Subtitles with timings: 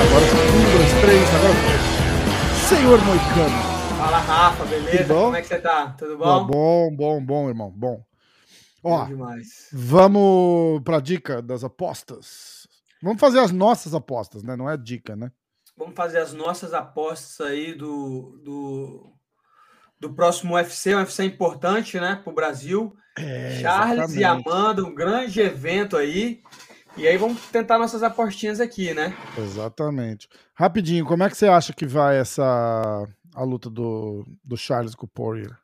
[0.00, 1.82] Agora um, dois, três, agora.
[2.68, 3.72] Senhor Moicano.
[3.98, 5.14] Fala, Rafa, beleza?
[5.14, 5.94] Como é que você tá?
[5.98, 6.46] Tudo bom?
[6.46, 7.70] bom, bom, bom, irmão.
[7.70, 8.04] Bom.
[8.82, 9.68] Ó, demais.
[9.72, 12.66] vamos pra dica das apostas.
[13.00, 14.56] Vamos fazer as nossas apostas, né?
[14.56, 15.30] Não é dica, né?
[15.76, 19.12] Vamos fazer as nossas apostas aí do, do,
[20.02, 22.92] do próximo UFC, um UFC importante, né, pro Brasil.
[23.16, 24.48] É, Charles e exatamente.
[24.48, 26.42] Amanda, um grande evento aí.
[26.96, 29.16] E aí vamos tentar nossas apostinhas aqui, né?
[29.38, 30.28] Exatamente.
[30.54, 35.06] Rapidinho, como é que você acha que vai essa a luta do, do Charles com
[35.06, 35.56] o Poirier?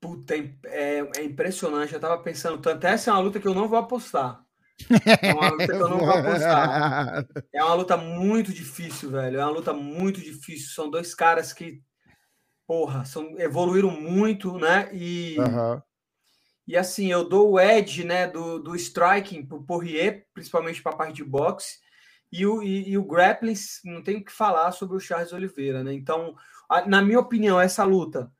[0.00, 1.92] Puta, é, é- é impressionante.
[1.94, 2.86] Eu tava pensando tanto.
[2.86, 4.40] Essa é uma luta que eu não vou apostar.
[5.22, 7.26] É uma luta que eu não vou apostar.
[7.52, 9.40] É uma luta muito difícil, velho.
[9.40, 10.70] É uma luta muito difícil.
[10.74, 11.80] São dois caras que,
[12.66, 14.90] porra, são, evoluíram muito, né?
[14.92, 15.82] E, Aham.
[16.66, 20.96] e assim, eu dou o edge, né, do, do striking pro Poirier, principalmente para a
[20.96, 21.78] parte de boxe.
[22.32, 25.84] E o, e, e o grappling, não tem o que falar sobre o Charles Oliveira,
[25.84, 25.92] né?
[25.92, 26.34] Então,
[26.68, 28.32] a- na minha opinião, essa luta,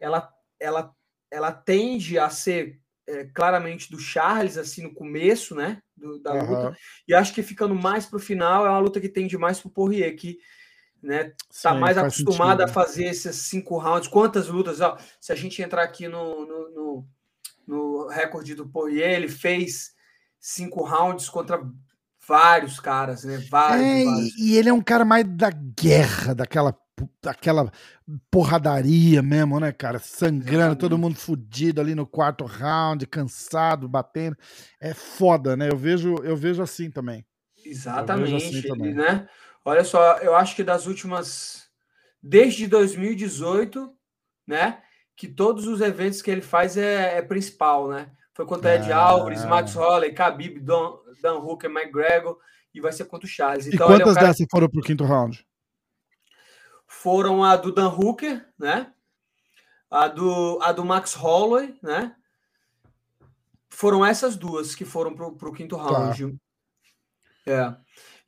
[0.00, 0.94] ela, ela,
[1.30, 6.54] ela tende a ser é, claramente do Charles, assim, no começo, né, do- da luta.
[6.54, 6.76] aham.
[7.06, 10.16] E acho que ficando mais pro final é uma luta que tende mais pro Poirier,
[10.16, 10.38] que
[11.06, 12.74] né, tá Sim, mais faz acostumado a sentido.
[12.74, 14.08] fazer esses cinco rounds.
[14.08, 14.80] Quantas lutas?
[14.80, 17.08] Ó, se a gente entrar aqui no, no, no,
[17.66, 19.94] no recorde do Poirier, ele fez
[20.40, 21.62] cinco rounds contra
[22.26, 23.38] vários caras, né?
[23.48, 24.38] Vários, É, vários.
[24.38, 26.76] e, ele é um cara mais da guerra, daquela,
[27.22, 27.70] daquela
[28.30, 29.98] porradaria mesmo, né, cara?
[29.98, 31.00] Sangrando, todo Exatamente.
[31.00, 34.36] mundo fudido ali no quarto round, cansado, batendo.
[34.80, 35.68] É foda, né?
[35.70, 37.24] Eu vejo, eu vejo assim também.
[37.64, 38.94] Exatamente, assim ele, também.
[38.94, 39.28] né?
[39.66, 41.68] Olha só, eu acho que das últimas
[42.22, 43.92] desde 2018,
[44.46, 44.80] né,
[45.16, 48.12] que todos os eventos que ele faz é, é principal, né?
[48.32, 48.96] Foi contra Ed Ah.
[48.98, 52.38] Alves, Max Holloway, Khabib, Don, Dan Hooker, McGregor
[52.72, 53.66] e vai ser contra o Charles.
[53.66, 55.44] E Então ele é quantas cara dessas foram pro quinto round?
[56.86, 58.92] foram a do Dan Hooker, né?
[59.90, 62.14] A do, a do Max Holloway, né?
[63.68, 66.38] Foram essas duas que foram pro, pro quinto round.
[67.44, 67.76] É.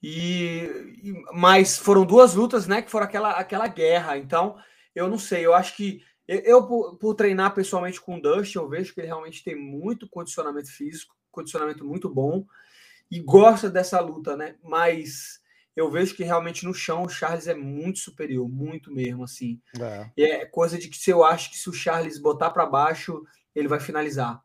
[0.03, 2.83] E, e- mas foram duas lutas, né?
[2.83, 4.17] Que foram aquela, aquela guerra.
[4.17, 4.57] Então,
[4.95, 5.45] eu não sei.
[5.45, 9.01] Eu acho que eu, eu, por, por treinar pessoalmente com o Dust, eu vejo que
[9.01, 12.45] ele realmente tem muito condicionamento físico, condicionamento muito bom
[13.11, 14.57] e gosta dessa luta, né?
[14.63, 15.41] Mas
[15.75, 19.61] eu vejo que realmente no chão o Charles é muito superior, muito mesmo, assim.
[19.81, 20.11] É.
[20.23, 23.23] É coisa de que se eu acho que se o Charles botar para baixo,
[23.55, 24.43] ele vai finalizar.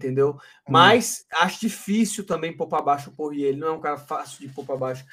[0.00, 0.38] Entendeu?
[0.66, 3.50] Mas acho difícil também pôr para baixo o Poirier.
[3.50, 5.04] Ele não é um cara fácil de pôr para baixo.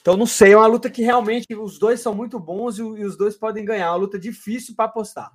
[0.00, 2.98] Então não sei, é uma luta que realmente os dois são muito bons e, o-
[2.98, 3.86] e os dois podem ganhar.
[3.86, 5.30] É uma luta difícil para apostar.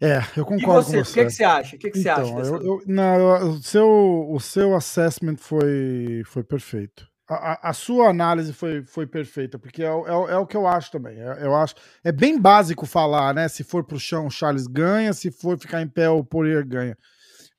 [0.00, 1.14] É, eu concordo você, com o você.
[1.20, 1.76] que, que você acha?
[1.76, 5.36] O que, que você acha Então, dessa eu, eu- não, o, seu, o seu assessment
[5.36, 7.06] foi, foi perfeito.
[7.32, 10.66] A, a- sua análise foi, foi perfeita, porque é, o- é, é o que eu
[10.66, 11.16] acho também.
[11.20, 13.46] É, eu acho, é bem básico falar, né?
[13.48, 16.96] Se for pro chão, o Charles ganha, se for ficar em pé, o Poirier ganha.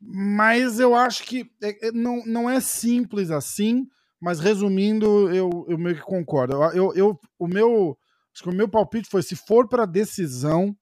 [0.01, 3.87] Mas eu acho que é- é- não, não é simples assim,
[4.19, 6.53] mas resumindo, eu, eu meio que concordo.
[6.55, 7.97] Eu, eu, eu- o meu,
[8.33, 10.75] acho que o meu palpite foi, se for para decisão,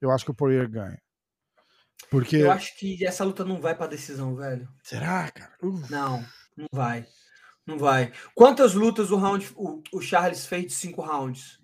[0.00, 0.98] eu acho que o Poirier ganha.
[2.10, 2.36] Porque...
[2.36, 4.68] Eu acho que essa luta não vai para decisão, velho.
[4.82, 5.52] Será, cara?
[5.62, 5.90] Uf.
[5.90, 6.24] Não,
[6.56, 7.06] não vai.
[7.66, 8.12] Não vai.
[8.34, 11.58] Quantas lutas o, round, o, o Charles fez de cinco rounds?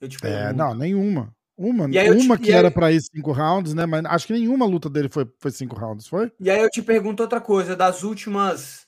[0.00, 0.54] Eu te É, pergunto.
[0.54, 1.34] não, nenhuma.
[1.56, 3.86] Uma, eu te- uma que era pra ir cinco rounds, né?
[3.86, 6.30] Mas acho que nenhuma luta dele foi, foi cinco rounds, foi?
[6.40, 8.86] E aí eu te pergunto outra coisa, das últimas.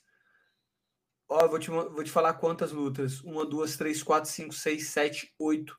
[1.27, 3.21] Ó, vou te, vou te falar quantas lutas.
[3.21, 5.77] Uma, duas, três, quatro, cinco, seis, sete, oito,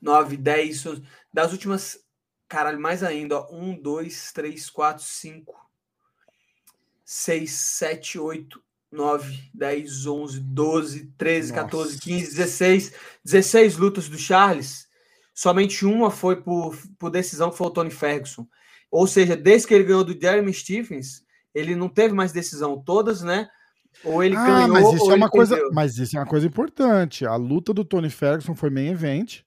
[0.00, 0.84] nove, dez.
[0.86, 1.02] onze.
[1.32, 2.04] Das últimas.
[2.48, 3.48] Caralho, mais ainda, ó.
[3.52, 5.54] Um, dois, três, quatro, cinco,
[7.04, 11.62] seis, sete, oito, nove, dez, onze, doze, treze, Nossa.
[11.64, 12.92] 14, 15, 16.
[13.24, 14.86] 16 lutas do Charles.
[15.34, 18.46] Somente uma foi por, por decisão, que foi o Tony Ferguson.
[18.90, 21.22] Ou seja, desde que ele ganhou do Jeremy Stephens,
[21.54, 22.82] ele não teve mais decisão.
[22.82, 23.48] Todas, né?
[24.04, 25.72] Ou ele ah, ganhou, mas isso ou é ele uma coisa, perdeu.
[25.74, 27.26] mas isso é uma coisa importante.
[27.26, 29.40] A luta do Tony Ferguson foi main event.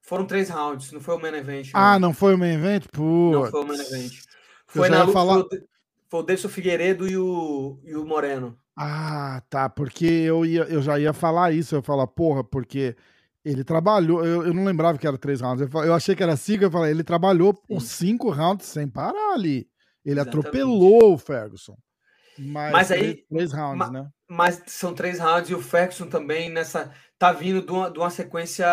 [0.00, 1.70] Foram três rounds, não foi o main event.
[1.74, 2.84] Ah, não foi o main event?
[2.96, 3.50] Não Putz.
[3.50, 4.12] foi o main event.
[4.14, 4.22] Eu
[4.66, 5.66] Foi já na ia luta falar- foi o De-
[6.08, 8.58] foi o Deison Figueiredo e o, e o Moreno.
[8.76, 9.68] Ah, tá.
[9.68, 11.74] Porque eu, ia, eu já ia falar isso.
[11.74, 12.96] Eu ia falar, porra, porque
[13.44, 14.24] ele trabalhou.
[14.24, 15.60] Eu, eu não lembrava que era três rounds.
[15.60, 16.64] Eu, eu achei que era cinco.
[16.64, 19.68] Eu falei, ele trabalhou os cinco rounds sem parar ali.
[20.04, 20.38] Ele Exatamente.
[20.46, 21.76] atropelou o Ferguson.
[22.38, 24.08] Mas, Mas três, aí- três rounds, ma- né?
[24.28, 26.92] Mas são três rounds e o Ferguson também nessa.
[27.18, 28.64] Tá vindo de uma, de uma sequência.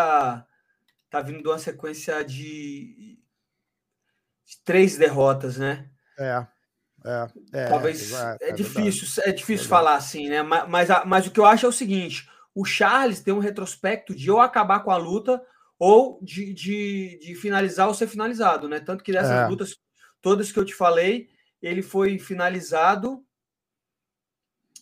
[1.10, 3.18] Tá vindo de uma sequência de.
[4.64, 5.90] três derrotas, né?
[6.18, 6.46] É.
[7.06, 10.42] É, é, Talvez é, é, é difícil, é difícil falar assim, né?
[10.42, 14.14] Mas, mas, mas, o que eu acho é o seguinte: o Charles tem um retrospecto
[14.14, 15.40] de ou acabar com a luta
[15.78, 18.80] ou de, de, de finalizar ou ser finalizado, né?
[18.80, 19.46] Tanto que dessas é.
[19.46, 19.76] lutas
[20.20, 21.28] todas que eu te falei,
[21.62, 23.24] ele foi finalizado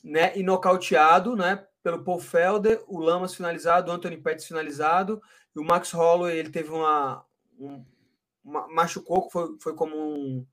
[0.03, 1.67] né, e nocauteado, né?
[1.83, 5.21] Pelo Paul Felder, o Lamas finalizado, o Anthony Pettis finalizado,
[5.55, 7.25] e o Max Holloway, ele teve uma,
[7.59, 7.85] um,
[8.43, 10.47] uma machucou, foi, foi como um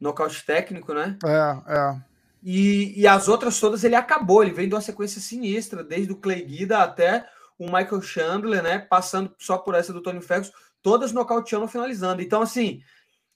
[0.00, 1.18] nocaute técnico, né?
[1.24, 2.02] É, é.
[2.42, 6.16] E, e as outras todas ele acabou, ele vem de uma sequência sinistra, desde o
[6.16, 7.26] Clay Guida até
[7.58, 8.78] o Michael Chandler, né?
[8.78, 10.52] Passando só por essa do Tony Ferguson,
[10.82, 12.20] todas nocauteando finalizando.
[12.20, 12.82] Então, assim,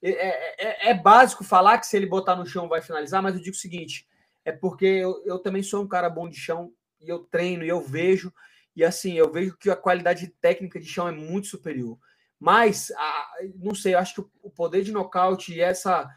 [0.03, 3.41] é, é, é, básico falar que se ele botar no chão vai finalizar, mas eu
[3.41, 4.07] digo o seguinte:
[4.45, 7.69] é porque eu, eu também sou um cara bom de chão e eu treino e
[7.69, 8.33] eu vejo,
[8.77, 11.99] e assim, eu vejo que a qualidade técnica de chão é muito superior.
[12.39, 16.09] Mas, a, não sei, eu acho que o poder de nocaute e essa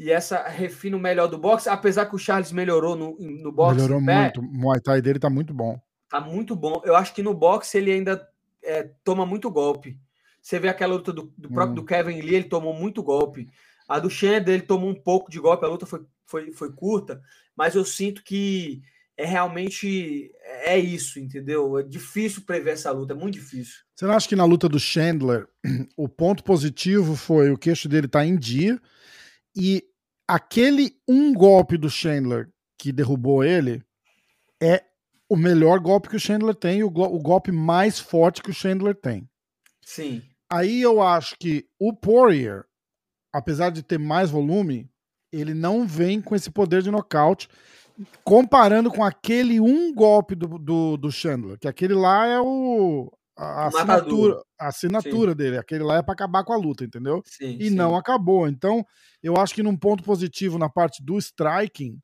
[0.00, 3.82] e essa refino melhor do boxe, apesar que o Charles melhorou no, no boxe.
[3.82, 4.40] Melhorou muito.
[4.40, 5.78] O Muay Thai dele tá muito bom.
[6.08, 6.80] Tá muito bom.
[6.86, 8.26] Eu acho que no boxe ele ainda
[8.64, 10.00] é, toma muito golpe.
[10.40, 11.74] Você vê aquela luta do, do próprio hum.
[11.74, 13.46] do Kevin Lee, ele tomou muito golpe.
[13.86, 17.20] A do Chandler, ele tomou um pouco de golpe, a luta foi, foi, foi curta,
[17.54, 18.80] mas eu sinto que
[19.18, 20.32] é realmente
[20.64, 21.76] é isso, entendeu?
[21.78, 23.80] É difícil prever essa luta, é muito difícil.
[23.94, 25.46] Você não acha que na luta do Chandler,
[25.94, 28.80] o ponto positivo foi o queixo dele tá em dia
[29.54, 29.89] e
[30.30, 32.48] aquele um golpe do Chandler
[32.78, 33.82] que derrubou ele
[34.62, 34.84] é
[35.28, 38.94] o melhor golpe que o Chandler tem, o, o golpe mais forte que o Chandler
[38.94, 39.28] tem.
[39.82, 40.22] Sim.
[40.48, 42.64] Aí eu acho que o Poirier,
[43.32, 44.88] apesar de ter mais volume,
[45.32, 47.48] ele não vem com esse poder de nocaute,
[48.22, 53.66] comparando com aquele um golpe do, do, do Chandler, que aquele lá é o a,
[53.68, 57.22] assinatura, a assinatura dele, aquele lá é para acabar com a luta, entendeu?
[57.24, 57.74] Sim, e sim.
[57.74, 58.46] não acabou.
[58.46, 58.84] Então,
[59.22, 61.98] eu acho que num ponto positivo na parte do striking,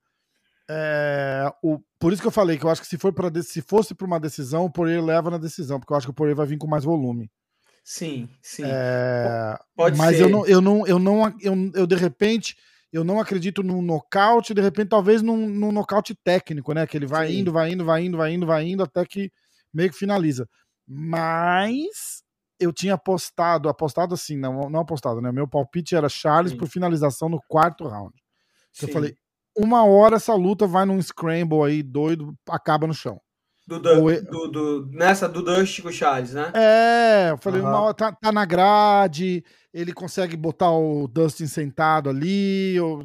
[0.68, 3.60] é, o, por isso que eu falei que eu acho que se, for pra, se
[3.60, 6.36] fosse para uma decisão, o Poirier leva na decisão, porque eu acho que o Poirier
[6.36, 7.30] vai vir com mais volume.
[7.84, 8.64] Sim, sim.
[8.64, 10.22] É, Pode mas ser.
[10.22, 12.56] eu não, eu não, eu não, eu, eu de repente,
[12.90, 16.86] eu não acredito num nocaute, de repente, talvez num, num nocaute técnico, né?
[16.86, 17.40] Que ele vai sim.
[17.40, 19.30] indo, vai indo, vai indo, vai indo, vai indo, até que
[19.72, 20.48] meio que finaliza.
[20.86, 22.22] Mas
[22.58, 25.30] eu tinha apostado, apostado assim, não, não apostado, né?
[25.32, 26.58] Meu palpite era Charles Sim.
[26.58, 28.14] por finalização no quarto round.
[28.74, 29.16] Então eu falei,
[29.56, 33.20] uma hora essa luta vai num scramble aí doido, acaba no chão.
[33.66, 36.52] Do, do, do, do, nessa do Dust com o Charles, né?
[36.54, 37.66] É, eu falei, uhum.
[37.68, 39.44] uma hora tá, tá, na grade,
[39.74, 42.76] ele consegue botar o Dustin sentado ali.
[42.76, 43.04] Eu,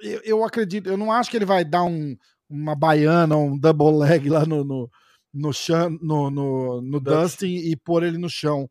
[0.00, 2.16] eu, eu, acredito, eu não acho que ele vai dar um,
[2.48, 4.90] uma baiana, um double leg lá no, no,
[5.32, 8.68] no, chão, no, no, no Dustin e pôr ele no chão.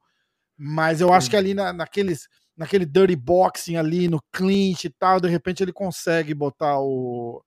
[0.58, 5.19] Mas eu acho que ali na, naqueles, naquele dirty boxing ali, no clinch e tal,
[5.19, 7.44] de repente ele consegue botar o,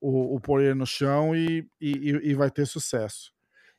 [0.00, 3.32] o, o Poirier no chão e, e, e, vai ter sucesso.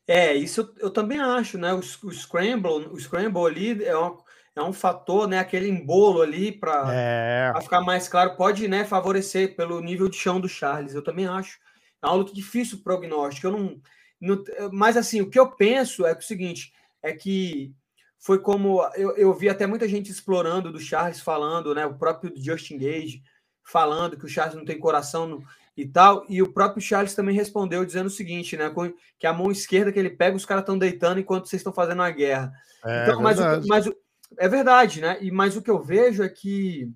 [0.07, 1.73] É, isso eu, eu também acho, né?
[1.73, 4.17] O, o, scramble, o scramble ali é um,
[4.55, 5.39] é um fator, né?
[5.39, 7.53] Aquele embolo ali para é.
[7.61, 10.93] ficar mais claro, pode né, favorecer pelo nível de chão do Charles.
[10.93, 11.59] Eu também acho.
[12.01, 13.47] É uma luta difícil prognóstico.
[13.47, 13.81] Eu não,
[14.19, 17.73] não, mas assim, o que eu penso é, que o seguinte: é que
[18.17, 21.85] foi como eu, eu vi até muita gente explorando do Charles falando, né?
[21.85, 23.21] O próprio Justin Gage
[23.63, 25.27] falando que o Charles não tem coração.
[25.27, 25.43] No,
[25.77, 26.25] e tal.
[26.29, 28.71] E o próprio Charles também respondeu dizendo o seguinte, né?
[29.19, 32.01] Que a mão esquerda que ele pega, os caras estão deitando enquanto vocês estão fazendo
[32.01, 32.53] a guerra.
[32.83, 33.95] É, então, mas, o, mas o,
[34.37, 35.17] é verdade, né?
[35.21, 36.89] E mas o que eu vejo é que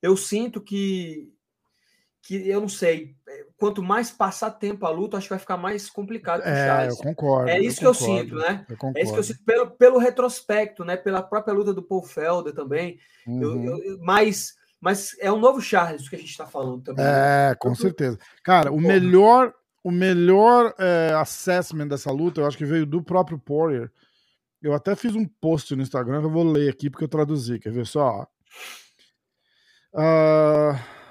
[0.00, 1.32] eu sinto que
[2.22, 3.16] que eu não sei,
[3.56, 6.42] quanto mais passar tempo a luta, acho que vai ficar mais complicado.
[6.42, 7.50] É, eu concordo.
[7.50, 8.66] É isso eu que concordo, eu sinto, né?
[8.68, 10.96] Eu é isso que eu sinto pelo, pelo retrospecto, né?
[10.96, 12.98] Pela própria luta do Paul Felder também.
[13.26, 13.64] Uhum.
[13.64, 17.04] Eu, eu, mas mas é um novo Charles que a gente está falando também.
[17.04, 17.50] Né?
[17.50, 18.18] É, com certeza.
[18.42, 23.38] Cara, o melhor, o melhor é, assessment dessa luta, eu acho que veio do próprio
[23.38, 23.92] Poirier.
[24.60, 27.60] Eu até fiz um post no Instagram que eu vou ler aqui porque eu traduzi.
[27.60, 28.26] Quer ver só?
[29.94, 31.01] Uh...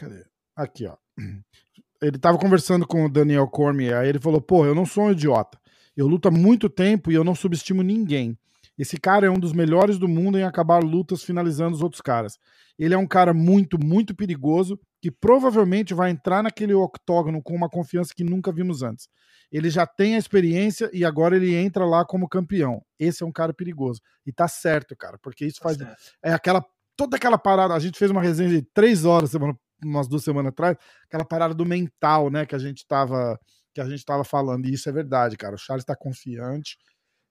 [0.00, 0.24] Cadê?
[0.56, 0.96] Aqui, ó.
[2.00, 5.12] Ele tava conversando com o Daniel Cormier, aí ele falou: Pô, eu não sou um
[5.12, 5.60] idiota.
[5.94, 8.38] Eu luto há muito tempo e eu não subestimo ninguém.
[8.78, 12.38] Esse cara é um dos melhores do mundo em acabar lutas finalizando os outros caras.
[12.78, 17.68] Ele é um cara muito, muito perigoso que provavelmente vai entrar naquele octógono com uma
[17.68, 19.06] confiança que nunca vimos antes.
[19.52, 22.82] Ele já tem a experiência e agora ele entra lá como campeão.
[22.98, 24.00] Esse é um cara perigoso.
[24.24, 25.76] E tá certo, cara, porque isso tá faz.
[25.76, 25.96] Certo.
[26.22, 26.64] É aquela.
[26.96, 27.74] Toda aquela parada.
[27.74, 31.54] A gente fez uma resenha de três horas semana, umas duas semanas atrás, aquela parada
[31.54, 33.38] do mental, né, que a gente tava.
[33.72, 35.54] Que a gente tava falando, e isso é verdade, cara.
[35.54, 36.76] O Charles tá confiante,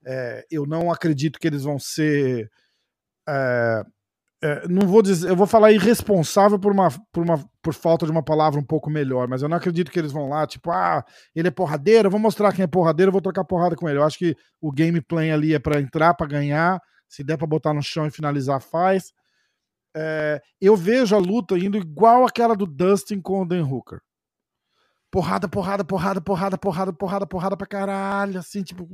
[0.06, 2.50] é, eu não acredito que eles vão ser
[3.28, 3.84] é,
[4.42, 8.12] é, não vou dizer, eu vou falar irresponsável por uma, por uma por falta de
[8.12, 11.04] uma palavra um pouco melhor, mas eu não acredito que eles vão lá, tipo, ah,
[11.36, 14.00] ele é porradeiro, eu vou mostrar quem é porradeiro, eu vou trocar porrada com ele.
[14.00, 17.74] Eu acho que o gameplay ali é para entrar, para ganhar, se der para botar
[17.74, 19.12] no chão e finalizar, faz.
[19.96, 24.00] É, eu vejo a luta indo igual aquela do Dustin com o Dan Hooker.
[25.12, 28.88] Porrada, porrada, porrada, porrada, porrada, porrada, porrada pra caralho, assim, tipo.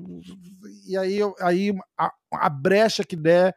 [0.87, 3.53] E aí, aí a, a brecha que der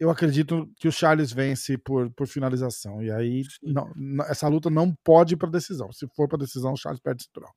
[0.00, 3.02] eu acredito que o Charles vence por, por finalização.
[3.02, 3.92] E aí, não,
[4.30, 5.92] essa luta não pode ir para decisão.
[5.92, 7.50] Se for para decisão, o Charles perde o cinturão.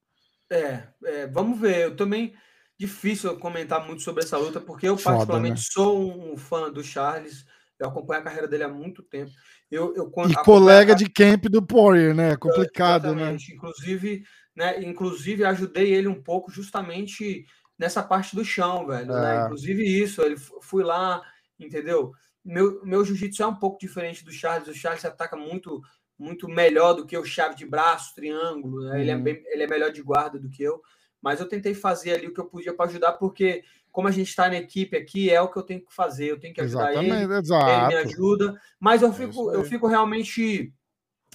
[0.51, 1.86] É, é, vamos ver.
[1.86, 2.36] Eu também.
[2.77, 5.65] Difícil comentar muito sobre essa luta, porque eu, Foda, particularmente, né?
[5.72, 7.46] sou um fã do Charles.
[7.84, 9.32] Eu acompanho a carreira dele há muito tempo.
[9.70, 10.96] Eu, eu, e colega a...
[10.96, 12.32] de camp do Poirier, né?
[12.32, 13.38] É complicado, é, né?
[13.52, 14.24] Inclusive,
[14.56, 14.84] né?
[14.84, 17.46] Inclusive, ajudei ele um pouco justamente
[17.78, 19.08] nessa parte do chão, velho.
[19.08, 19.13] Né?
[19.13, 19.22] É.
[19.22, 19.46] Né?
[19.46, 20.22] Inclusive isso.
[20.22, 21.22] Ele fui lá,
[21.60, 22.13] entendeu?
[22.44, 24.68] meu, meu jiu-jitsu é um pouco diferente do Charles.
[24.68, 25.82] O Charles ataca muito
[26.18, 28.86] muito melhor do que o chave de braço, triângulo.
[28.86, 29.02] Né?
[29.02, 29.24] Ele, é uhum.
[29.24, 30.80] bem, ele é melhor de guarda do que eu.
[31.24, 34.27] Mas eu tentei fazer ali o que eu podia para ajudar, porque como a gente
[34.27, 36.25] está na equipe aqui, é o que eu tenho que fazer.
[36.25, 37.70] Eu tenho que ajudar Exatamente, ele, exato.
[37.70, 38.62] ele me ajuda.
[38.80, 40.74] Mas eu é fico, é eu fico realmente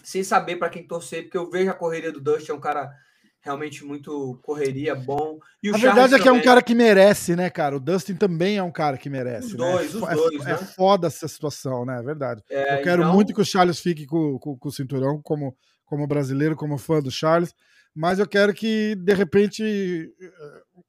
[0.04, 2.92] sem saber para quem torcer, porque eu vejo a correria do Dust, é um cara
[3.40, 5.38] realmente muito correria, bom.
[5.62, 6.38] E o a verdade é que também...
[6.38, 7.76] é um cara que merece, né, cara?
[7.76, 9.48] O Dustin também é um cara que merece.
[9.48, 9.72] Os né?
[9.72, 10.00] dois, né?
[10.00, 10.52] os é, dois, é, né?
[10.52, 11.98] é foda essa situação, né?
[11.98, 12.42] É verdade.
[12.50, 13.14] É, Eu quero então...
[13.14, 17.00] muito que o Charles fique com, com, com, o cinturão, como, como brasileiro, como fã
[17.00, 17.54] do Charles.
[17.98, 20.12] Mas eu quero que, de repente,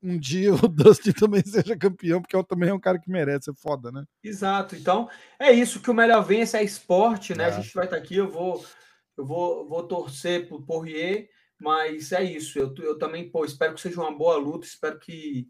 [0.01, 3.49] um dia o Dustin também seja campeão, porque ele também é um cara que merece,
[3.49, 4.03] é foda, né?
[4.23, 4.75] Exato.
[4.75, 7.45] Então, é isso que o melhor vence é esporte, né?
[7.45, 7.47] É.
[7.47, 8.63] A gente vai estar aqui, eu vou,
[9.17, 12.57] eu vou, vou torcer pro Poirier mas é isso.
[12.57, 14.65] Eu, eu também pô, espero que seja uma boa luta.
[14.65, 15.47] Espero que,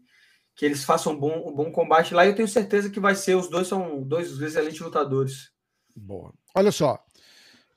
[0.56, 2.26] que eles façam um bom, um bom combate lá.
[2.26, 3.36] E eu tenho certeza que vai ser.
[3.36, 5.50] Os dois são dois excelentes lutadores.
[5.94, 6.32] Boa.
[6.54, 6.98] Olha só.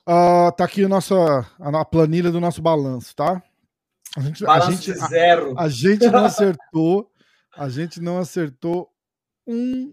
[0.06, 1.14] Uh, tá aqui a nossa
[1.58, 3.42] a planilha do nosso balanço, tá?
[4.16, 5.58] A gente, a gente, zero.
[5.58, 7.10] A, a gente não acertou.
[7.56, 8.92] a gente não acertou
[9.46, 9.92] um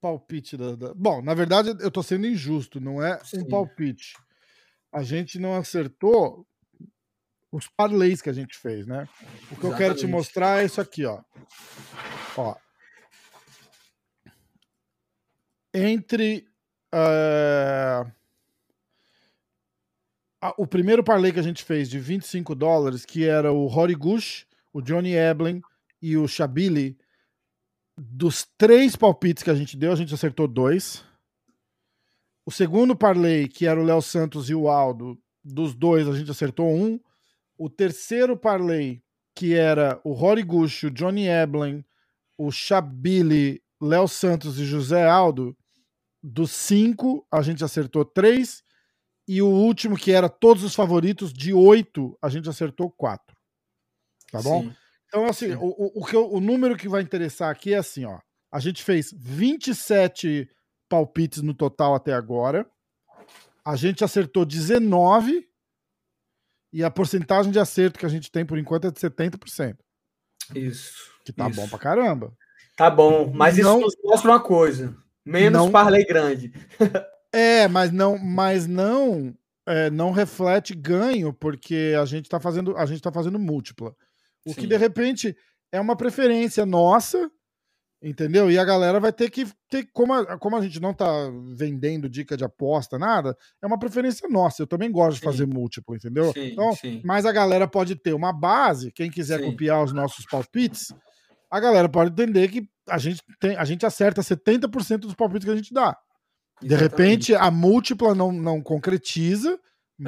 [0.00, 3.40] palpite da, da, Bom, na verdade, eu tô sendo injusto, não é Sim.
[3.40, 4.14] um palpite.
[4.92, 6.46] A gente não acertou
[7.52, 9.04] os parlays que a gente fez, né?
[9.04, 9.64] O que Exatamente.
[9.64, 11.22] eu quero te mostrar é isso aqui, ó.
[12.36, 12.56] Ó.
[15.72, 16.46] Entre
[16.92, 18.10] uh,
[20.56, 24.46] o primeiro parlay que a gente fez de 25 dólares, que era o Rory Gush,
[24.72, 25.62] o Johnny Eblin
[26.00, 26.98] e o Shabili,
[27.96, 31.04] dos três palpites que a gente deu, a gente acertou dois.
[32.44, 36.30] O segundo parlay, que era o Léo Santos e o Aldo, dos dois a gente
[36.30, 36.98] acertou um.
[37.56, 39.02] O terceiro parlay,
[39.34, 41.84] que era o Rory Gucci, o Johnny Eblin,
[42.36, 45.56] o Chabili, Léo Santos e José Aldo,
[46.22, 48.62] dos cinco, a gente acertou três.
[49.26, 53.36] E o último, que era todos os favoritos, de oito, a gente acertou quatro.
[54.30, 54.62] Tá bom?
[54.62, 54.76] Sim.
[55.06, 58.18] Então, assim, o, o, que eu, o número que vai interessar aqui é assim, ó.
[58.50, 60.48] A gente fez 27
[60.88, 62.66] palpites no total até agora.
[63.64, 65.46] A gente acertou 19
[66.72, 69.76] e a porcentagem de acerto que a gente tem por enquanto é de 70%.
[70.54, 71.12] Isso.
[71.24, 71.60] Que tá isso.
[71.60, 72.32] bom pra caramba.
[72.76, 74.96] Tá bom, mas não, isso nos mostra uma coisa.
[75.24, 76.52] Menos não, parley grande.
[77.32, 79.34] é, mas não, mas não,
[79.66, 83.94] é, não reflete ganho, porque a gente tá fazendo, a gente tá fazendo múltipla.
[84.44, 84.60] O Sim.
[84.60, 85.36] que de repente
[85.70, 87.30] é uma preferência nossa
[88.02, 88.50] Entendeu?
[88.50, 91.06] E a galera vai ter que ter, como a, como a gente não tá
[91.54, 94.62] vendendo dica de aposta, nada, é uma preferência nossa.
[94.62, 95.20] Eu também gosto sim.
[95.20, 96.32] de fazer múltiplo, entendeu?
[96.32, 97.00] Sim, então, sim.
[97.04, 100.92] mas a galera pode ter uma base, quem quiser copiar os nossos palpites,
[101.48, 105.52] a galera pode entender que a gente, tem, a gente acerta 70% dos palpites que
[105.52, 105.96] a gente dá.
[106.62, 109.58] De repente, a múltipla não, não concretiza, é.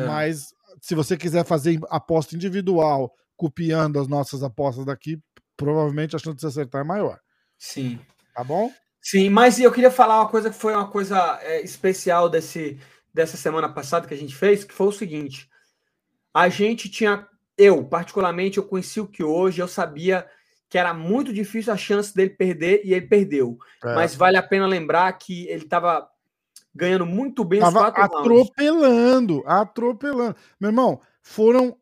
[0.06, 5.18] mas se você quiser fazer aposta individual copiando as nossas apostas daqui,
[5.56, 7.18] provavelmente a chance de você acertar é maior.
[7.58, 7.99] Sim.
[8.34, 8.73] Tá bom?
[9.00, 12.78] Sim, mas eu queria falar uma coisa que foi uma coisa é, especial desse,
[13.12, 15.49] dessa semana passada que a gente fez, que foi o seguinte:
[16.32, 20.26] a gente tinha, eu particularmente, eu conheci o que hoje, eu sabia
[20.68, 23.56] que era muito difícil a chance dele perder e ele perdeu.
[23.84, 23.94] É.
[23.94, 26.08] Mas vale a pena lembrar que ele estava
[26.75, 29.49] ganhando muito bem tava os quatro atropelando, rounds.
[29.49, 30.37] atropelando.
[30.61, 31.76] Meu irmão, foram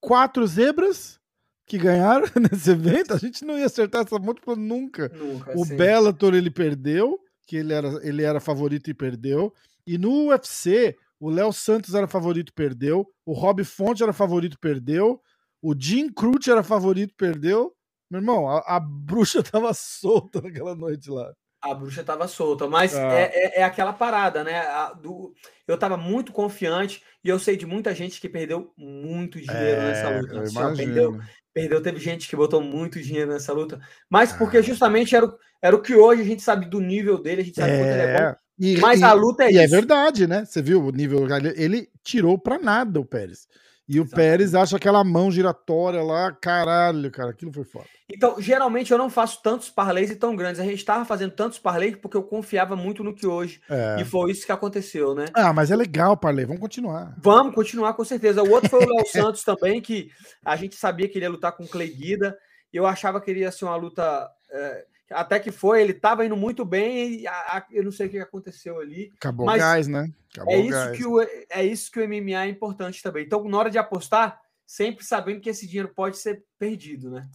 [0.00, 1.20] quatro zebras
[1.66, 5.08] que ganharam nesse evento, a gente não ia acertar essa múltipla nunca.
[5.10, 5.76] nunca o sim.
[5.76, 9.54] Bellator ele perdeu, que ele era, ele era favorito e perdeu.
[9.86, 13.06] E no UFC, o Léo Santos era favorito e perdeu.
[13.24, 15.20] O Rob Fonte era favorito e perdeu.
[15.62, 17.72] O Jim Crute era favorito e perdeu.
[18.10, 21.32] Meu irmão, a, a, bruxa tava solta naquela noite lá.
[21.62, 23.06] A bruxa estava solta, mas é.
[23.10, 24.60] É, é, é, aquela parada, né?
[24.60, 25.34] A, do,
[25.68, 30.08] eu estava muito confiante e eu sei de muita gente que perdeu muito dinheiro nessa
[30.08, 30.38] É, luta.
[30.38, 31.18] eu Assim, perdeu,
[31.52, 35.76] perdeu, teve gente que botou muito dinheiro nessa luta, mas porque justamente era, o- era
[35.76, 38.08] o que hoje a gente sabe do nível dele, a gente sabe quanto ele é
[38.08, 38.32] bom.
[38.32, 38.36] É.
[38.58, 39.66] E, Mas e- a luta é e é isso.
[39.66, 40.44] verdade, né?
[40.44, 41.26] Você viu o nível.
[41.34, 43.48] Ele, ele tirou pra nada o Pérez.
[43.90, 44.14] E o Exatamente.
[44.14, 47.86] Pérez acha aquela mão giratória lá, caralho, cara, aquilo foi foda.
[48.08, 50.60] Então, geralmente eu não faço tantos parlays e tão grandes.
[50.60, 53.60] A gente estava fazendo tantos parlays porque eu confiava muito no que hoje.
[53.68, 53.96] É.
[54.00, 55.24] E foi isso que aconteceu, né?
[55.34, 57.16] Ah, mas é legal, Parley, vamos continuar.
[57.20, 58.44] Vamos continuar com certeza.
[58.44, 60.08] O outro foi o Léo Santos também, que
[60.44, 62.38] a gente sabia que ele ia lutar com o Clay Guida.
[62.72, 64.30] E eu achava que ele ia ser uma luta.
[64.52, 68.06] é, até que foi, ele estava indo muito bem e a- a- eu não sei
[68.06, 69.12] o que aconteceu ali.
[69.16, 70.10] Acabou Mas o gás, né?
[70.32, 70.96] Acabou É isso, gás.
[70.96, 73.24] que o, é isso que o MMA é importante também.
[73.24, 77.28] Então, na hora de apostar, sempre sabendo que esse dinheiro pode ser perdido, né?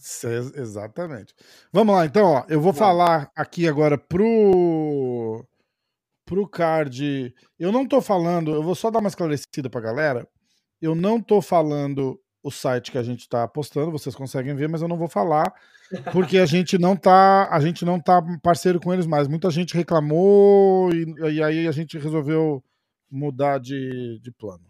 [0.54, 1.34] Exatamente.
[1.72, 2.38] Vamos lá, então, ó.
[2.48, 2.78] Eu vou Vamos.
[2.78, 5.44] falar aqui agora pro
[6.24, 7.32] pro card.
[7.58, 10.26] Eu não tô falando, eu vou só dar uma esclarecida pra galera.
[10.82, 14.82] Eu não tô falando o site que a gente tá apostando, vocês conseguem ver, mas
[14.82, 15.52] eu não vou falar
[16.12, 19.28] porque a gente não tá, a gente não tá parceiro com eles mais.
[19.28, 22.62] Muita gente reclamou e, e aí a gente resolveu
[23.10, 24.64] mudar de, de plano.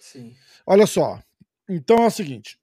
[0.00, 0.34] Sim.
[0.66, 1.20] Olha só.
[1.68, 2.58] Então é o seguinte.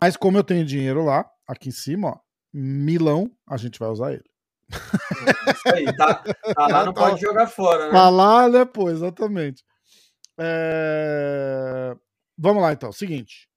[0.00, 2.18] Mas como eu tenho dinheiro lá, aqui em cima, ó,
[2.52, 4.24] Milão, a gente vai usar ele.
[4.70, 5.96] É isso aí.
[5.96, 7.90] Tá, tá lá, não pode jogar fora, né?
[7.90, 9.64] Pra lá, né, pô, exatamente.
[10.38, 11.94] É,
[12.38, 12.92] Vamos lá, então.
[12.92, 13.47] Seguinte.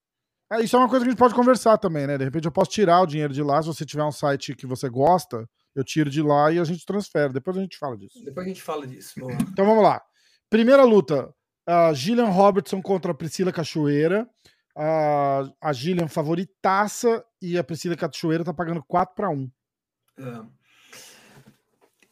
[0.51, 2.17] É, Isso é uma coisa que a gente pode conversar também, né?
[2.17, 3.61] De repente eu posso tirar o dinheiro de lá.
[3.61, 6.85] Se você tiver um site que você gosta, eu tiro de lá e a gente
[6.85, 7.31] transfere.
[7.31, 8.21] Depois a gente fala disso.
[8.25, 9.13] Depois a gente fala disso.
[9.17, 9.43] Vamos.
[9.49, 10.01] Então vamos lá.
[10.49, 11.33] Primeira luta:
[11.65, 14.27] a Gillian Robertson contra a Priscila Cachoeira.
[14.75, 19.51] A, a Gillian favoritaça e a Priscila Cachoeira tá pagando 4 para 1.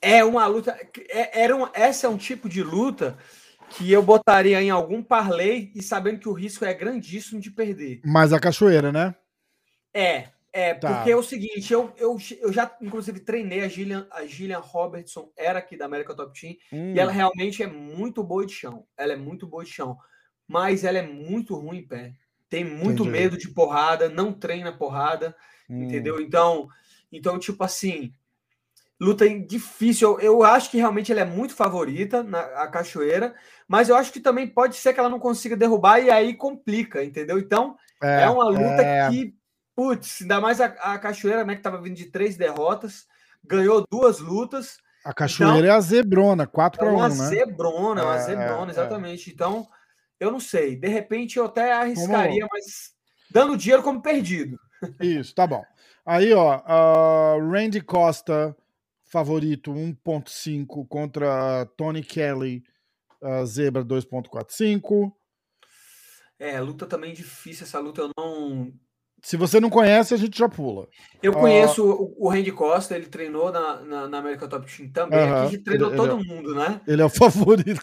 [0.01, 0.77] É uma luta.
[1.09, 3.17] é- era um, essa é um tipo de luta
[3.69, 8.01] que eu botaria em algum parlay e sabendo que o risco é grandíssimo de perder.
[8.03, 9.15] Mas a Cachoeira, né?
[9.93, 10.95] É, é, Tá.
[10.95, 15.31] porque é o seguinte, eu, eu, eu já, inclusive, treinei a Gillian, a Gillian Robertson,
[15.37, 18.85] era aqui da América Top Team, Hum, e ela realmente é muito boa de chão.
[18.97, 19.97] Ela é muito boa de chão,
[20.47, 22.13] mas ela é muito ruim em pé.
[22.49, 23.09] Tem muito Entendi.
[23.09, 25.35] medo de porrada, não treina porrada,
[25.69, 25.83] hum.
[25.83, 26.19] entendeu?
[26.19, 26.67] Então,
[27.11, 28.13] então tipo assim,
[28.99, 30.19] luta difícil.
[30.19, 33.33] Eu, eu acho que realmente ela é muito favorita na a Cachoeira,
[33.67, 37.03] mas eu acho que também pode ser que ela não consiga derrubar e aí complica,
[37.03, 37.39] entendeu?
[37.39, 39.09] Então, é, uma luta é.
[39.09, 39.33] que,
[39.75, 43.07] putz, ainda mais a, a Cachoeira, né, que estava vindo de três derrotas,
[43.43, 44.77] ganhou duas lutas.
[45.05, 47.15] A Cachoeira é a Zebrona, 4 É para 1, uma né?
[47.15, 49.31] zebrona, uma É, zebrona, é, exatamente.
[49.31, 49.67] Então,
[50.19, 50.75] eu não sei.
[50.75, 52.91] De repente, eu até arriscaria, mas
[53.31, 54.59] dando dinheiro como perdido.
[54.99, 55.63] Isso, tá bom.
[56.05, 58.55] Aí, ó, a Randy Costa,
[59.09, 62.63] favorito 1.5 contra Tony Kelly,
[63.21, 65.11] a Zebra 2.45.
[66.37, 68.01] É, luta também difícil essa luta.
[68.01, 68.71] Eu não.
[69.21, 70.87] Se você não conhece, a gente já pula.
[71.21, 71.39] Eu Ah.
[71.41, 75.19] conheço o, o Randy Costa, ele treinou na, na, na América Top Team também.
[75.19, 75.47] Aham.
[75.47, 76.79] Aqui treinou Ele- todo ele mundo, né?
[76.87, 77.09] Ele é o
[77.59, 77.81] favorito.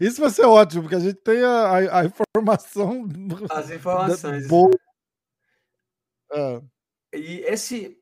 [0.00, 3.06] Isso, vai ser ótimo, porque a gente tem a, a- a informação
[3.50, 4.48] As informações.
[4.48, 4.70] boa.
[6.32, 6.60] É,
[7.14, 7.96] E esse,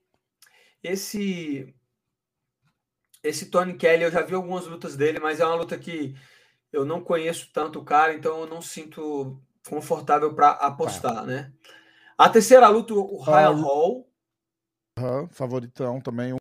[0.82, 1.74] esse,
[3.24, 6.14] esse Tony Kelly, eu já vi algumas lutas dele, mas é uma luta que
[6.70, 11.52] eu não conheço tanto o cara, então eu não sinto confortável para apostar, né?
[12.18, 14.08] A terceira luta, o Ryan Ah, Hall.
[14.98, 16.36] aham, favoritão também,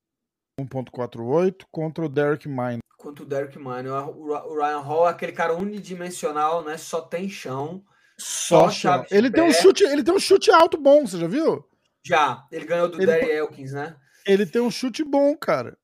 [0.59, 2.79] 1.48 contra o Derek Mine.
[2.97, 3.89] Quanto o Derek Mine.
[3.89, 6.77] O Ryan Hall é aquele cara unidimensional, né?
[6.77, 7.83] Só tem chão.
[8.17, 11.27] Só chave de ele tem um chute, ele tem um chute alto bom, você já
[11.27, 11.67] viu?
[12.05, 13.95] Já, ele ganhou do Ele- Derry Elkins, né?
[14.25, 15.77] Ele tem um chute bom, cara.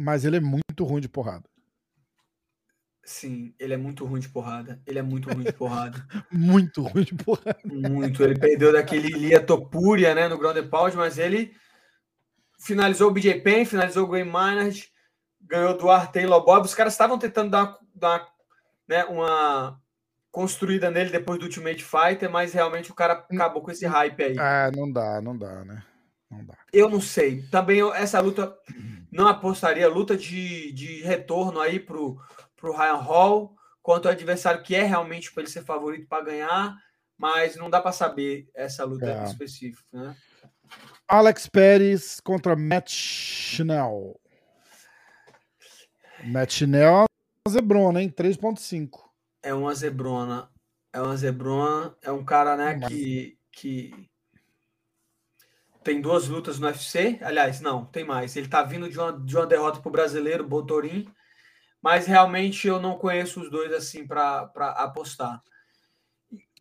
[0.00, 1.44] Mas ele é muito ruim de porrada.
[3.04, 4.80] Sim, ele é muito ruim de porrada.
[4.86, 5.98] Ele é muito ruim de porrada.
[6.32, 7.58] Muito ruim de porrada.
[7.64, 8.22] Muito.
[8.22, 11.52] Ele perdeu daquele Lia Topuria, né, no Ground and Pound, mas ele
[12.58, 14.88] finalizou o BJ Penn, finalizou o Gray Minard,
[15.40, 16.64] ganhou do Taylor Bob.
[16.64, 18.26] Os caras estavam tentando dar, dar
[18.88, 19.78] né, uma
[20.30, 24.38] construída nele depois do Ultimate Fighter, mas realmente o cara acabou com esse hype aí.
[24.38, 25.82] Ah, não dá, não dá, né?
[26.30, 26.56] Não dá.
[26.72, 27.42] Eu não sei.
[27.50, 28.56] Também essa luta
[29.10, 29.88] não apostaria.
[29.88, 32.20] Luta de, de retorno aí pro,
[32.56, 36.76] pro Ryan Hall quanto ao adversário que é realmente para ele ser favorito para ganhar,
[37.18, 39.20] mas não dá para saber essa luta É.
[39.22, 40.14] em específico, né?
[41.08, 44.20] Alex Pérez contra Matt Schnell.
[46.24, 47.06] Matt Schnell é
[47.48, 48.10] uma zebrona, hein?
[48.10, 48.90] 3.5.
[49.42, 50.48] É uma zebrona.
[50.92, 51.96] É uma zebrona.
[52.02, 54.09] É um cara, né, Mas- que, que
[55.82, 57.18] tem duas lutas no UFC.
[57.22, 58.36] Aliás, não, tem mais.
[58.36, 61.08] Ele tá vindo de uma, de uma derrota pro brasileiro, Botorim.
[61.82, 65.42] Mas realmente eu não conheço os dois assim para apostar.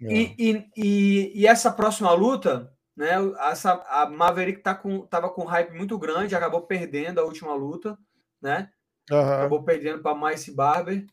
[0.01, 0.13] É.
[0.13, 3.15] E, e, e, e, essa próxima luta, né?
[3.51, 7.97] Essa, a Maverick tá com, tava com hype muito grande, acabou perdendo a última luta,
[8.41, 8.69] né?
[9.11, 9.19] Uhum.
[9.19, 11.05] Acabou perdendo para Mice Barber.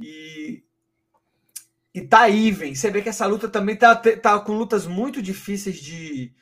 [0.00, 0.64] E,
[1.94, 2.74] e tá even.
[2.74, 6.34] Você vê que essa luta também tá, tá com lutas muito difíceis de.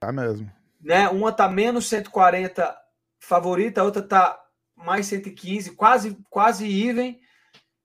[0.00, 0.50] Tá mesmo.
[0.80, 1.06] Né?
[1.10, 2.74] Uma tá menos 140
[3.18, 4.42] favorita, a outra tá
[4.74, 7.20] mais 115, quase, quase even.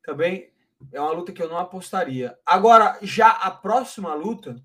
[0.01, 0.49] Também
[0.93, 2.39] é uma luta que eu não apostaria.
[2.45, 4.55] Agora, já a próxima luta,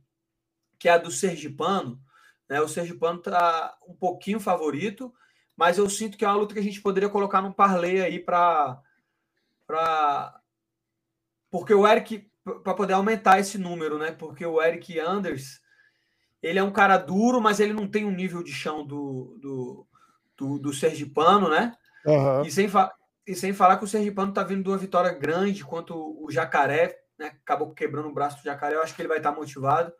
[0.78, 2.00] que é a do Sergipano,
[2.48, 2.60] né?
[2.60, 5.12] O Sergipano tá um pouquinho favorito,
[5.56, 8.18] mas eu sinto que é uma luta que a gente poderia colocar num parlay aí
[8.20, 8.80] para
[9.66, 10.40] para
[11.50, 12.30] porque o Eric
[12.64, 14.12] para poder aumentar esse número, né?
[14.12, 15.60] Porque o Eric Anders
[16.42, 19.86] ele é um cara duro, mas ele não tem um nível de chão do, do,
[20.36, 21.74] do, do Sergipano, né?
[22.04, 22.42] Uhum.
[22.42, 22.68] E, sem
[23.26, 26.98] e sem falar que o Sergipano tá vindo de uma vitória grande contra o Jacaré,
[27.18, 27.32] né?
[27.42, 28.76] Acabou quebrando o braço do Jacaré.
[28.76, 29.92] Eu acho que ele vai estar tá motivado.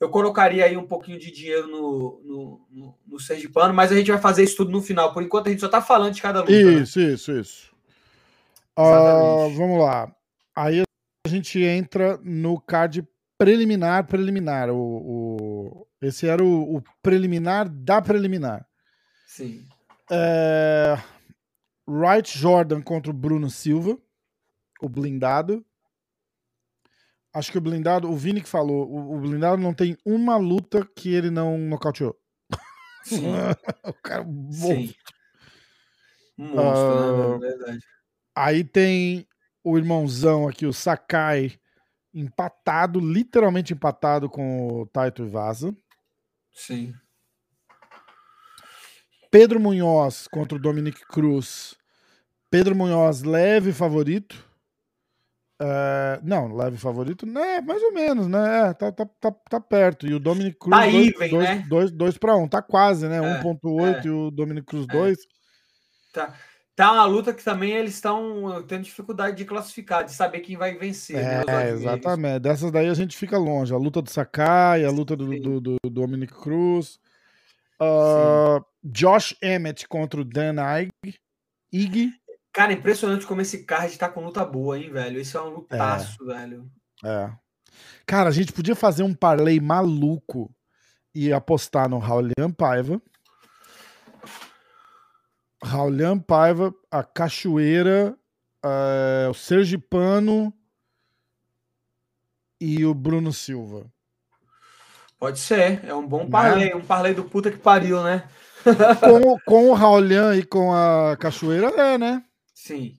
[0.00, 4.10] Eu colocaria aí um pouquinho de dinheiro no, no, no, no Sergipano, mas a gente
[4.10, 5.12] vai fazer isso tudo no final.
[5.12, 6.52] Por enquanto, a gente só tá falando de cada luta.
[6.52, 7.04] Isso, né?
[7.12, 7.70] isso, isso.
[8.78, 10.10] Uh, vamos lá.
[10.56, 10.82] Aí
[11.26, 13.06] a gente entra no card
[13.40, 14.68] preliminar, preliminar.
[14.68, 18.68] O, o, esse era o, o preliminar da preliminar.
[19.26, 19.66] Sim.
[20.10, 20.98] É,
[21.88, 23.96] Wright Jordan contra o Bruno Silva,
[24.82, 25.64] o blindado.
[27.32, 30.86] Acho que o blindado, o Vini que falou, o, o blindado não tem uma luta
[30.94, 32.14] que ele não nocauteou.
[33.04, 33.24] Sim.
[33.88, 35.14] o cara monstro.
[36.36, 37.46] Um monstro, uh, né?
[37.46, 37.84] É verdade.
[38.36, 39.26] Aí tem
[39.64, 41.58] o irmãozão aqui, o Sakai,
[42.12, 45.74] empatado, literalmente empatado com o Taito Vaza.
[46.52, 46.94] Sim.
[49.30, 51.76] Pedro Munhoz contra o Dominic Cruz.
[52.50, 54.44] Pedro Munhoz, leve favorito.
[55.62, 57.60] Uh, não, leve favorito, né?
[57.60, 58.70] Mais ou menos, né?
[58.70, 60.06] É, tá, tá, tá, tá perto.
[60.06, 60.76] E o Dominic Cruz.
[60.76, 61.30] Tá dois, even,
[61.68, 61.96] dois, né?
[61.96, 62.48] 2 para 1, um.
[62.48, 63.18] tá quase, né?
[63.18, 65.18] É, 1,8 é, e o Dominic Cruz 2.
[65.18, 65.22] É.
[66.12, 66.34] Tá.
[66.80, 70.74] Tá uma luta que também eles estão tendo dificuldade de classificar, de saber quem vai
[70.78, 71.16] vencer.
[71.16, 72.38] Né, é, né, exatamente.
[72.38, 73.74] Dessas daí a gente fica longe.
[73.74, 76.98] A luta do Sakai, a luta do, do, do, do Dominic Cruz.
[77.78, 80.54] Uh, Josh Emmett contra o Dan.
[81.70, 82.14] Ig.
[82.50, 85.20] Cara, impressionante como esse card tá com luta boa, hein, velho?
[85.20, 86.34] Isso é um lutaço, é.
[86.34, 86.66] velho.
[87.04, 87.30] É.
[88.06, 90.50] Cara, a gente podia fazer um parlay maluco
[91.14, 93.02] e apostar no Raulian Paiva.
[95.70, 98.18] Raulian Paiva, a Cachoeira,
[98.64, 100.52] uh, o Sergipano
[102.60, 103.86] e o Bruno Silva.
[105.16, 106.74] Pode ser, é um bom parlay, né?
[106.74, 108.28] um parlay do puta que pariu, né?
[109.00, 112.24] com, com o Raulian e com a Cachoeira é, né?
[112.52, 112.98] Sim.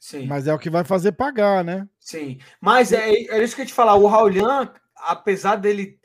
[0.00, 0.26] Sim.
[0.26, 1.88] Mas é o que vai fazer pagar, né?
[2.00, 2.40] Sim.
[2.60, 5.98] Mas é, é isso que eu te falar, o Raulian, apesar dele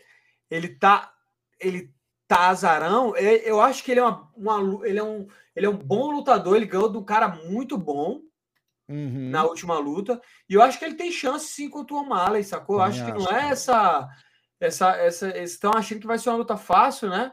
[0.52, 1.12] ele tá
[1.60, 1.92] ele
[2.30, 5.76] tá azarão, eu acho que ele é uma, uma, ele é um ele é um
[5.76, 8.22] bom lutador, ele ganhou de um cara muito bom
[8.88, 9.32] uhum.
[9.32, 12.78] na última luta, e eu acho que ele tem chance sim contra o O'Malley, sacou?
[12.78, 14.08] Eu acho que não é essa
[14.60, 17.32] essa, essa, eles estão achando que vai ser uma luta fácil, né?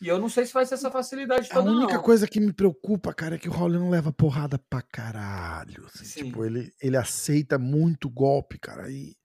[0.00, 2.02] E eu não sei se vai ser essa facilidade toda, A única não.
[2.02, 5.84] coisa que me preocupa, cara, é que o Raul não leva porrada pra caralho.
[5.86, 8.88] Assim, tipo, ele, ele aceita muito golpe, cara.
[8.88, 9.16] E,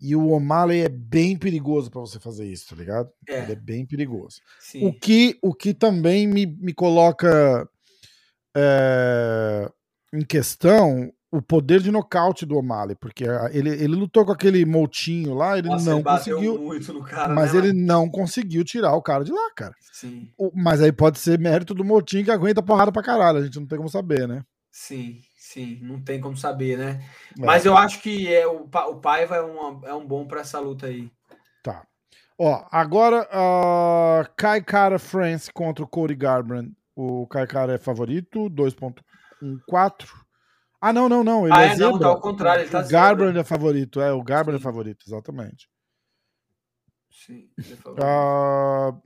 [0.00, 3.10] e o O'Malley é bem perigoso para você fazer isso, tá ligado?
[3.28, 3.42] É.
[3.42, 4.40] Ele é bem perigoso.
[4.58, 4.86] Sim.
[4.86, 7.68] O que, o que também me, me coloca
[8.56, 9.70] é,
[10.12, 15.32] em questão o poder de nocaute do O'Malley, porque ele, ele lutou com aquele moltinho
[15.34, 17.04] lá, ele Nossa, não ele conseguiu.
[17.04, 17.86] Cara, mas né, ele mano?
[17.86, 19.74] não conseguiu tirar o cara de lá, cara.
[19.92, 20.28] Sim.
[20.52, 23.66] Mas aí pode ser mérito do moltinho que aguenta porrada pra caralho, a gente não
[23.66, 24.42] tem como saber, né?
[24.72, 25.20] Sim,
[25.52, 27.04] sim, não tem como saber, né?
[27.38, 27.44] É.
[27.44, 30.60] Mas eu acho que é, o, o Paiva é, uma, é um bom para essa
[30.60, 31.10] luta aí.
[31.62, 31.84] Tá.
[32.38, 36.72] Ó, agora uh, Kai Cara France contra o Cody Garbrandt.
[36.94, 40.08] O Kai Cara é favorito, 2.14.
[40.80, 41.44] Ah, não, não, não.
[41.46, 42.62] Ele ah, é, é não, tá ao contrário.
[42.62, 45.68] Ele tá o Garbrand é favorito, é, o Garbrand é favorito, exatamente.
[47.10, 48.04] Sim, ele é favorito.
[48.04, 49.02] Uh,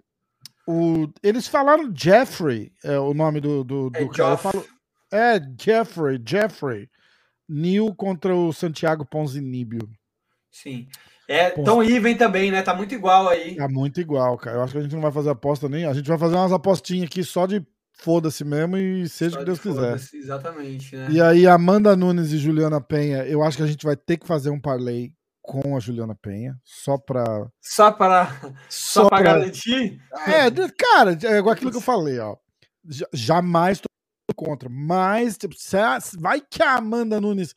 [0.67, 4.37] o, eles falaram Jeffrey, é o nome do, do, do é cara.
[4.37, 4.65] Falo,
[5.15, 6.89] é, Jeffrey, Jeffrey.
[7.49, 9.89] Neil contra o Santiago Ponzinibio.
[10.51, 10.89] Sim.
[11.29, 12.63] É, tão even também, né?
[12.63, 13.57] Tá muito igual aí.
[13.57, 14.59] Tá muito igual, cara.
[14.59, 15.85] Eu acho que a gente não vai fazer aposta nem.
[15.85, 19.45] A gente vai fazer umas apostinhas aqui só de foda-se mesmo e seja o que
[19.45, 19.97] Deus quiser.
[20.15, 21.09] Exatamente, né?
[21.11, 24.27] E aí, Amanda Nunes e Juliana Penha, eu acho que a gente vai ter que
[24.27, 27.25] fazer um parlay com a Juliana Penha, só pra.
[27.61, 28.27] Só para.
[28.69, 30.01] Só, só pra garantir?
[30.27, 32.37] É, cara, é igual aquilo que eu falei, ó.
[33.13, 33.89] Jamais tô
[34.33, 34.69] contra.
[34.69, 35.55] Mas, tipo,
[36.19, 37.55] vai que a Amanda Nunes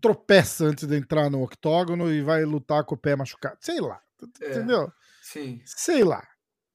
[0.00, 3.58] tropeça antes de entrar no octógono e vai lutar com o pé machucado.
[3.60, 4.00] Sei lá.
[4.40, 4.90] É, entendeu?
[5.22, 5.60] Sim.
[5.64, 6.26] Sei lá.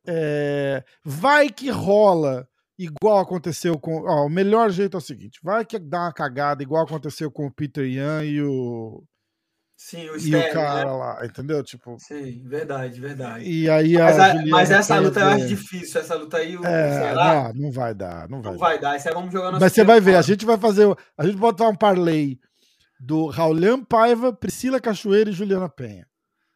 [0.08, 2.48] É, vai que rola
[2.78, 4.04] igual aconteceu com.
[4.04, 7.48] Ó, o melhor jeito é o seguinte: vai que dá uma cagada igual aconteceu com
[7.48, 9.04] o Peter Yan e o.
[9.78, 10.92] Sim, o, e o cara né?
[10.92, 11.64] lá, entendeu?
[11.64, 11.98] Tipo.
[12.00, 13.48] Sim, verdade, verdade.
[13.48, 16.02] E aí mas, a, mas essa luta eu acho difícil.
[16.02, 18.28] Essa luta aí, é, lá, não, não vai dar.
[18.28, 18.98] Não vai, não vai dar.
[18.98, 20.88] Isso aí vamos jogar Mas você vai ver, a gente vai fazer.
[21.16, 22.40] A gente pode botar um parlay
[23.00, 26.08] do Raulian Paiva, Priscila Cachoeira e Juliana Penha.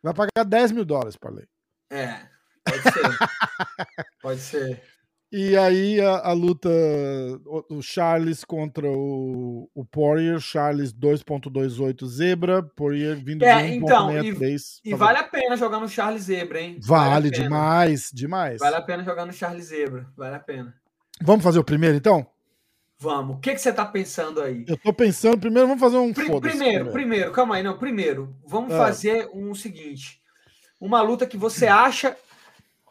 [0.01, 1.45] Vai pagar 10 mil dólares, parlay.
[1.91, 2.21] É,
[2.65, 3.01] pode ser.
[4.19, 4.83] pode ser.
[5.31, 6.69] E aí a, a, luta,
[7.45, 13.79] o, o, Charles contra o, o Poirier, Charles 2.28 zebra, Poirier vindo é, de 1.63.
[13.79, 16.77] Então, e, e vale a pena jogar no Charles zebra, hein?
[16.83, 18.59] Vale, vale demais, demais.
[18.59, 20.75] Vale a pena jogar no Charles zebra, vale a pena.
[21.21, 22.27] Vamos fazer o primeiro então?
[22.99, 23.37] Vamos.
[23.37, 24.65] O que, que você tá pensando aí?
[24.67, 28.35] Eu tô pensando, primeiro vamos fazer um Pr primeiro, primeiro, primeiro, calma aí, não, primeiro,
[28.45, 28.77] vamos é.
[28.77, 30.19] fazer um seguinte.
[30.77, 32.17] Uma luta que você acha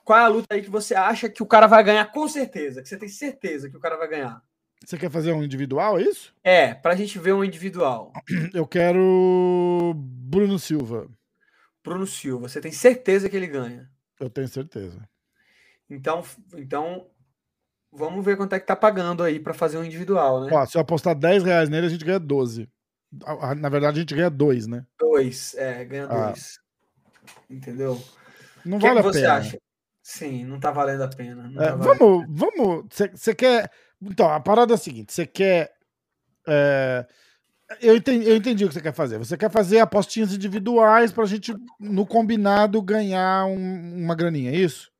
[0.05, 2.83] qual é a luta aí que você acha que o cara vai ganhar com certeza?
[2.83, 4.43] Que você tem certeza que o cara vai ganhar?
[4.85, 6.35] Você quer fazer um individual, é isso?
[6.43, 8.13] É, pra gente ver um individual.
[8.55, 11.09] Eu quero Bruno Silva.
[11.85, 13.91] Bruno Silva, você tem certeza que ele ganha?
[14.19, 15.07] Eu tenho certeza.
[15.89, 16.25] Então,
[16.57, 17.07] então
[17.93, 20.51] vamos ver quanto é que tá pagando aí para fazer um individual, né?
[20.53, 22.69] Ó, se eu apostar 10 reais nele, a gente ganha 12.
[23.59, 24.87] Na verdade, a gente ganha 2, né?
[24.99, 26.19] 2, é, ganha 2.
[26.19, 27.31] Ah.
[27.51, 28.01] Entendeu?
[28.65, 29.35] Não que vale é que a você pena.
[29.35, 29.59] Acha?
[30.11, 31.53] Sim, não tá valendo a pena.
[31.57, 32.85] É, tá vamos, vamos.
[33.15, 33.71] Você quer.
[34.03, 35.73] Então, a parada é a seguinte: você quer.
[36.49, 37.07] É,
[37.81, 39.19] eu, entendi, eu entendi o que você quer fazer.
[39.19, 44.91] Você quer fazer apostinhas individuais pra gente, no combinado, ganhar um, uma graninha, é isso?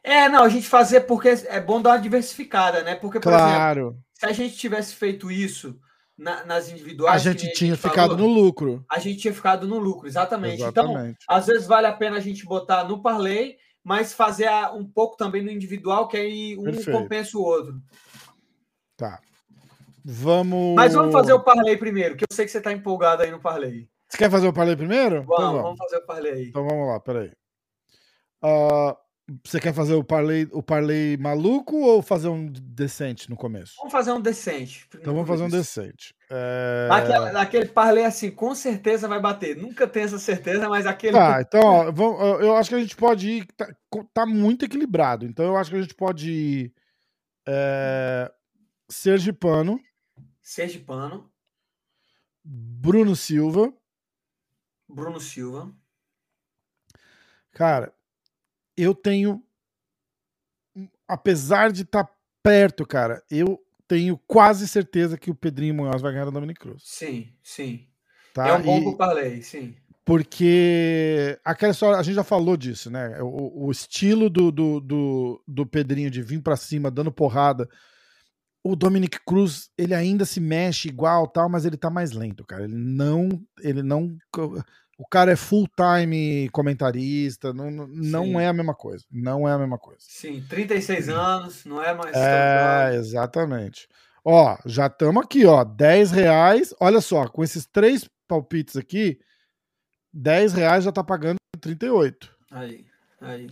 [0.00, 2.94] É, não, a gente fazer porque é bom dar uma diversificada, né?
[2.94, 3.80] Porque, por claro.
[3.80, 5.76] exemplo, se a gente tivesse feito isso
[6.16, 7.26] na, nas individuais.
[7.26, 8.84] A gente tinha a gente ficado falou, no lucro.
[8.88, 10.62] A gente tinha ficado no lucro, exatamente.
[10.62, 11.18] Então, exatamente.
[11.20, 13.56] Então, às vezes vale a pena a gente botar no parlay
[13.86, 16.90] mas fazer um pouco também no individual, que aí um Perfeito.
[16.90, 17.80] compensa o outro.
[18.96, 19.20] Tá.
[20.04, 20.74] Vamos.
[20.74, 23.38] Mas vamos fazer o parlay primeiro, que eu sei que você está empolgado aí no
[23.38, 23.88] parlay.
[24.08, 25.22] Você quer fazer o parlay primeiro?
[25.22, 25.62] Vamos, então vamos.
[25.62, 26.48] vamos fazer o parlay.
[26.48, 27.30] Então vamos lá, peraí.
[28.42, 28.96] Uh,
[29.44, 33.74] você quer fazer o parlay, o parlay maluco ou fazer um decente no começo?
[33.76, 34.88] Vamos fazer um decente.
[34.96, 36.12] Então vamos fazer um decente.
[36.28, 36.88] É...
[36.90, 39.56] Aquele, aquele parlay assim, com certeza vai bater.
[39.56, 41.12] Nunca tem essa certeza, mas aquele.
[41.12, 43.46] Tá, então, ó, vamos, eu acho que a gente pode ir.
[43.52, 43.68] Tá,
[44.12, 45.24] tá, muito equilibrado.
[45.24, 46.74] Então eu acho que a gente pode ir.
[47.46, 48.32] É,
[48.88, 49.80] Sergipano.
[50.42, 51.30] Sergipano.
[52.44, 53.72] Bruno Silva.
[54.88, 55.72] Bruno Silva.
[57.52, 57.94] Cara,
[58.76, 59.42] eu tenho.
[61.06, 62.12] Apesar de estar tá
[62.42, 66.82] perto, cara, eu tenho quase certeza que o Pedrinho Munhoz vai ganhar a Dominic Cruz.
[66.84, 67.86] Sim, sim.
[68.34, 68.48] Tá?
[68.48, 68.96] É um bom e...
[68.96, 69.74] parlay, sim.
[70.04, 73.20] Porque aquela história, a gente já falou disso, né?
[73.20, 77.68] O, o estilo do, do, do, do, Pedrinho de vir para cima dando porrada.
[78.62, 82.64] O Dominic Cruz, ele ainda se mexe igual, tal, mas ele tá mais lento, cara.
[82.64, 83.28] Ele não,
[83.60, 84.16] ele não
[84.98, 89.04] o cara é full-time comentarista, não, não é a mesma coisa.
[89.10, 90.00] Não é a mesma coisa.
[90.00, 92.16] Sim, 36 anos, não é mais.
[92.16, 93.88] É, exatamente.
[94.24, 96.74] Ó, já estamos aqui, ó, 10 reais.
[96.80, 99.20] Olha só, com esses três palpites aqui,
[100.12, 102.34] 10 reais já tá pagando 38.
[102.50, 102.86] Aí,
[103.20, 103.50] aí.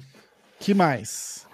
[0.58, 1.46] Que mais?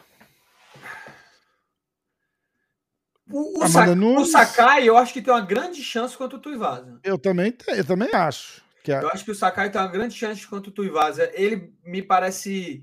[3.29, 6.99] O, o, Sa o Sakai, eu acho que tem uma grande chance contra o Tuivasa.
[7.03, 8.63] Eu também, eu também acho.
[8.83, 9.03] Que é...
[9.03, 11.31] Eu acho que o Sakai tem uma grande chance contra o Tuivasa.
[11.35, 12.83] Ele me parece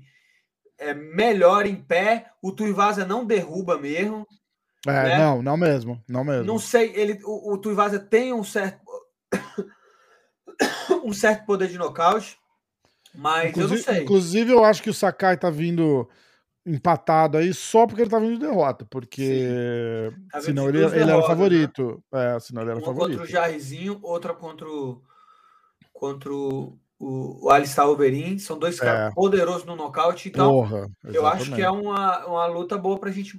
[0.78, 2.30] é, melhor em pé.
[2.42, 4.26] O Tuivasa não derruba mesmo.
[4.86, 5.18] É, né?
[5.18, 6.44] não, não mesmo, não mesmo.
[6.44, 8.80] Não sei, ele, o, o Tuivasa tem um certo
[11.04, 12.38] um certo poder de nocaute,
[13.14, 14.02] mas inclusive, eu não sei.
[14.04, 16.08] Inclusive, eu acho que o Sakai tá vindo
[16.64, 21.22] empatado aí só porque ele tá vindo de derrota, porque tá senão ele, ele era
[21.22, 22.02] favorito.
[22.12, 22.36] Né?
[22.36, 23.18] É, senão ele era Uma favorito.
[23.18, 25.02] contra o Jairzinho, outra contra o
[25.98, 28.38] contra o, o, o Alistair Overeem.
[28.38, 28.84] São dois é.
[28.84, 30.28] caras poderosos no nocaute.
[30.28, 33.36] Então, Porra, eu acho que é uma, uma luta boa pra gente,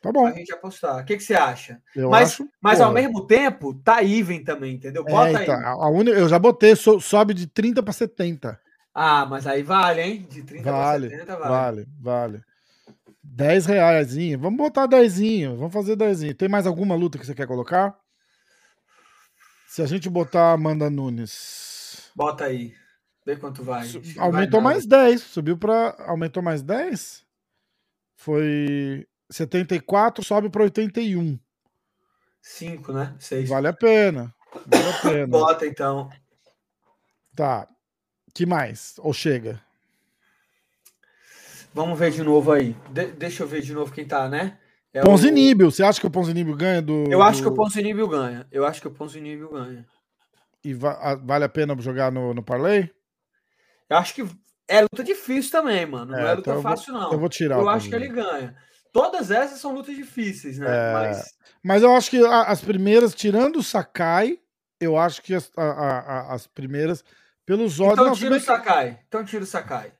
[0.00, 0.24] tá bom.
[0.24, 1.02] pra gente apostar.
[1.02, 1.80] O que, que você acha?
[1.94, 5.04] Eu mas acho, mas ao mesmo tempo, tá even também, entendeu?
[5.04, 5.64] Bota é, então, aí.
[5.64, 8.58] A, a eu já botei, so, sobe de 30 para 70.
[8.94, 10.26] Ah, mas aí vale, hein?
[10.28, 11.50] De 30 vale, para 70 vale.
[11.50, 12.42] Vale, vale.
[13.22, 14.14] 10 reais.
[14.38, 15.20] Vamos botar 10.
[15.56, 16.34] Vamos fazer 10.
[16.34, 17.96] Tem mais alguma luta que você quer colocar?
[19.68, 21.71] Se a gente botar Amanda Nunes
[22.14, 22.74] Bota aí.
[23.24, 23.86] Vê quanto vai.
[24.18, 25.20] Aumentou vai mais 10.
[25.20, 25.96] Subiu para.
[26.06, 27.24] Aumentou mais 10?
[28.16, 31.38] Foi 74, sobe para 81.
[32.40, 33.14] 5, né?
[33.18, 33.48] 6.
[33.48, 34.34] Vale a pena.
[34.66, 35.26] Vale a pena.
[35.26, 36.10] Bota então.
[37.34, 37.68] Tá.
[38.34, 38.94] Que mais?
[38.98, 39.60] Ou chega?
[41.72, 42.76] Vamos ver de novo aí.
[42.90, 44.58] De deixa eu ver de novo quem tá, né?
[44.92, 45.68] É Ponzinibio.
[45.68, 45.70] O...
[45.70, 47.10] Você acha que o Ponzinibio ganha do.
[47.10, 47.44] Eu acho do...
[47.44, 48.46] que o Ponzinibio ganha.
[48.50, 49.86] Eu acho que o Ponzinibio ganha.
[50.64, 52.90] E va vale a pena jogar no, no Parlay?
[53.90, 54.24] Eu acho que
[54.68, 56.12] é luta difícil também, mano.
[56.12, 57.12] Não é, é luta então fácil, vou, não.
[57.12, 57.58] Eu vou tirar.
[57.58, 58.56] Eu acho que ele ganha.
[58.92, 60.66] Todas essas são lutas difíceis, né?
[60.68, 60.92] É...
[60.92, 61.34] Mas...
[61.64, 64.38] Mas eu acho que as primeiras, tirando o Sakai,
[64.80, 67.04] eu acho que as, a, a, as primeiras,
[67.46, 68.00] pelos olhos.
[68.00, 69.00] Então tira o Sakai.
[69.06, 69.92] Então tira o Sakai.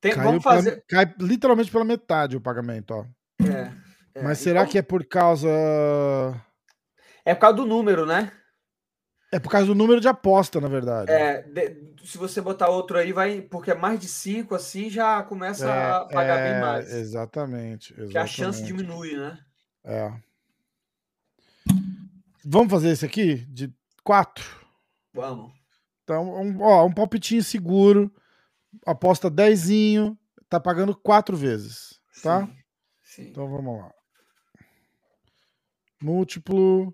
[0.00, 0.82] Tem, vamos fazer.
[0.86, 3.04] Pela, cai literalmente pela metade o pagamento, ó.
[3.44, 3.72] É.
[4.14, 4.22] é.
[4.22, 4.72] Mas será então...
[4.72, 5.48] que é por causa.
[7.24, 8.32] É por causa do número, né?
[9.32, 11.12] É por causa do número de aposta, na verdade.
[11.12, 13.40] É, de, se você botar outro aí, vai.
[13.40, 16.92] Porque é mais de 5, assim, já começa é, a pagar é, bem mais.
[16.92, 18.12] Exatamente, exatamente.
[18.12, 19.38] Que a chance diminui, né?
[19.84, 20.12] É.
[22.44, 23.36] Vamos fazer esse aqui?
[23.46, 24.44] De 4?
[25.14, 25.52] Vamos.
[26.02, 28.12] Então, um, ó, um palpitinho seguro.
[28.84, 30.18] Aposta dezinho.
[30.48, 32.00] Tá pagando quatro vezes.
[32.20, 32.46] Tá?
[32.46, 32.56] Sim,
[33.04, 33.28] sim.
[33.30, 33.94] Então vamos lá.
[36.02, 36.92] Múltiplo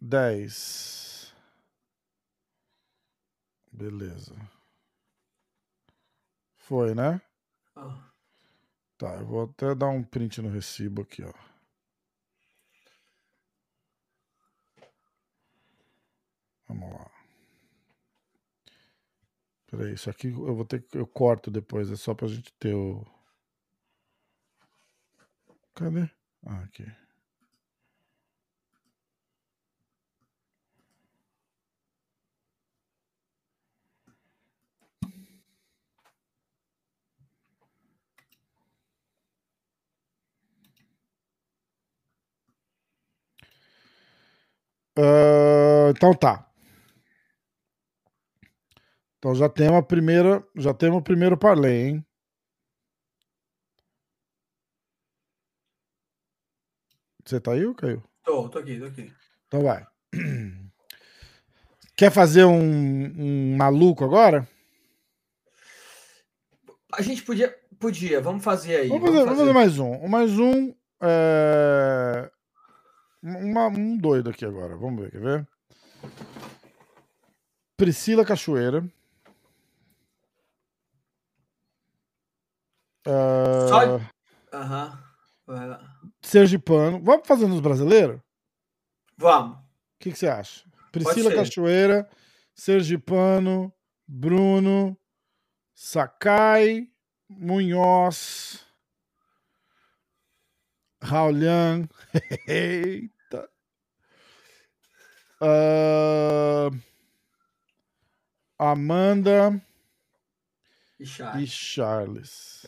[0.00, 1.34] 10.
[3.72, 4.34] Beleza.
[6.56, 7.20] Foi, né?
[7.76, 8.10] Ah.
[8.98, 11.32] Tá, eu vou até dar um print no recibo aqui, ó.
[16.68, 17.10] Vamos lá.
[19.66, 20.96] Peraí, isso aqui eu vou ter que.
[20.96, 23.04] Eu corto depois, é só pra gente ter o.
[25.74, 26.08] Cadê?
[26.44, 26.84] Ah, aqui.
[44.98, 46.50] Uh, então tá.
[49.18, 52.06] Então já temos a primeira, já temos o primeiro parlay, hein?
[57.24, 58.02] Você tá aí ou caiu?
[58.24, 59.12] Tô, tô aqui, tô aqui.
[59.48, 59.84] Então vai.
[61.96, 64.48] Quer fazer um, um maluco agora?
[66.92, 68.88] A gente podia, podia, vamos fazer aí.
[68.88, 69.52] Vamos fazer, vamos fazer.
[69.52, 70.08] Vamos fazer mais um.
[70.08, 70.74] Mais um.
[71.02, 72.30] É...
[73.22, 74.76] Uma, um doido aqui agora.
[74.76, 75.48] Vamos ver, quer ver?
[77.76, 78.82] Priscila Cachoeira.
[83.06, 83.68] Uh...
[83.68, 84.00] Só...
[84.52, 85.02] Aham.
[85.48, 85.96] Uhum.
[86.20, 87.00] Sergipano.
[87.02, 88.20] Vamos fazer nos brasileiros?
[89.16, 89.56] Vamos.
[89.58, 89.62] O
[90.00, 90.64] que, que você acha?
[90.90, 92.08] Priscila Cachoeira,
[92.54, 93.72] Sergipano,
[94.06, 94.98] Bruno,
[95.74, 96.88] Sakai,
[97.28, 98.65] Munhoz,
[101.06, 101.88] Raulian.
[105.40, 106.68] Uh,
[108.58, 109.62] Amanda
[110.98, 111.42] e Charles.
[111.42, 112.66] E Charles.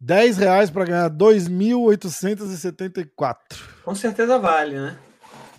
[0.00, 3.36] 10 reais para ganhar 2.874.
[3.84, 4.98] Com certeza vale, né?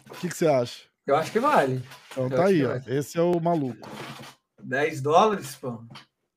[0.09, 0.85] O que, que, você acha?
[1.05, 1.83] Eu acho que vale.
[2.11, 2.81] Então Eu tá aí, ó.
[2.87, 3.87] Esse é o maluco.
[4.59, 5.83] 10 dólares, pô.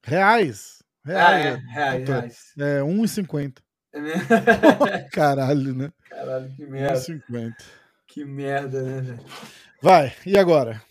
[0.05, 0.85] Reais.
[1.05, 1.27] Reais.
[1.27, 2.53] Ah, é, reais, reais.
[2.59, 3.64] É 1,50.
[3.95, 5.93] É Caralho, né?
[6.11, 6.99] Caralho, que merda.
[6.99, 7.55] 1,50.
[8.09, 9.25] Que merda, né, velho?
[9.81, 10.83] Vai, e agora?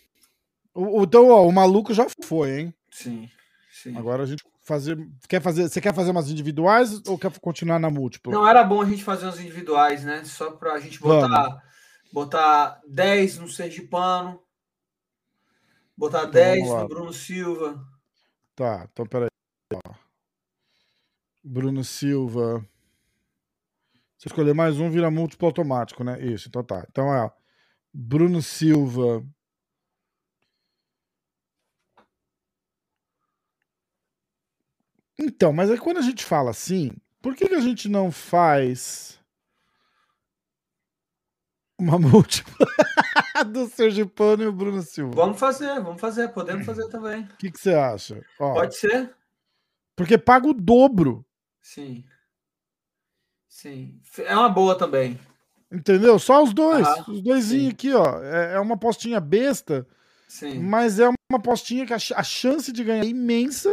[0.74, 2.74] O, então, ó, o maluco já foi, hein?
[2.90, 3.30] Sim,
[3.72, 3.98] sim.
[3.98, 4.98] Agora a gente fazer.
[5.28, 5.64] Quer fazer.
[5.70, 8.32] Você quer fazer umas individuais ou quer continuar na múltipla?
[8.32, 10.24] Não, era bom a gente fazer umas individuais, né?
[10.24, 11.62] Só pra gente botar,
[12.12, 14.42] botar 10 no Sergipano.
[15.96, 17.86] Botar então, 10 no Bruno Silva.
[18.56, 19.28] Tá, então peraí.
[21.44, 22.66] Bruno Silva.
[24.24, 26.18] Se escolher mais um, vira múltiplo automático, né?
[26.24, 26.88] Isso, então tá.
[26.90, 27.30] Então é
[27.94, 29.22] Bruno Silva.
[35.20, 39.20] Então, mas aí quando a gente fala assim, por que, que a gente não faz
[41.78, 42.66] uma múltipla
[43.46, 45.16] do Sergipano e o Bruno Silva?
[45.16, 47.24] Vamos fazer, vamos fazer, podemos fazer também.
[47.24, 48.26] O que, que você acha?
[48.40, 49.14] Ó, Pode ser.
[49.98, 51.26] Porque paga o dobro.
[51.62, 52.06] Sim.
[53.64, 53.98] Sim.
[54.18, 55.18] É uma boa também.
[55.72, 56.20] Entendeu?
[56.20, 56.86] Só os dois.
[56.86, 58.22] Ah, os doisinhos aqui, ó.
[58.22, 59.88] É, é uma postinha besta.
[60.28, 60.60] Sim.
[60.60, 63.72] Mas é uma postinha que a, chance de ganhar é imensa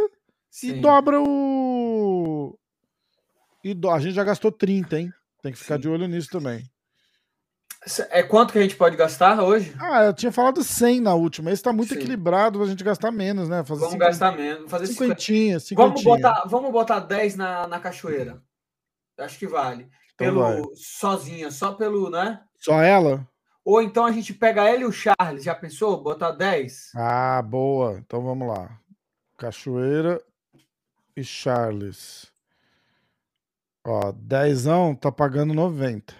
[0.49, 0.69] sim.
[0.69, 2.57] e dobra o.
[3.61, 3.89] E do...
[3.89, 5.13] A gente já gastou 30, hein?
[5.43, 5.81] Tem que ficar sim.
[5.81, 6.63] de olho nisso também.
[8.11, 9.75] É quanto que a gente pode gastar hoje?
[9.77, 11.51] Ah, eu tinha falado 100 na última.
[11.51, 11.99] Esse tá muito Sim.
[11.99, 13.63] equilibrado, a gente gastar menos, né?
[13.65, 14.09] Fazer vamos 50...
[14.09, 14.71] gastar menos.
[14.71, 15.87] Fazer cinquentinha, cinquentinha.
[15.89, 18.41] Vamos botar, vamos botar 10 na, na cachoeira.
[19.17, 19.89] Acho que vale.
[20.15, 20.61] Então pelo vai.
[20.75, 22.41] sozinha, só pelo, né?
[22.57, 23.27] Só ela?
[23.63, 25.43] Ou então a gente pega ela e o Charles.
[25.43, 26.01] Já pensou?
[26.01, 26.91] Botar 10?
[26.95, 27.99] Ah, boa.
[27.99, 28.79] Então vamos lá.
[29.37, 30.21] Cachoeira
[31.15, 32.31] e Charles.
[33.85, 36.13] Ó, dezão tá pagando 90.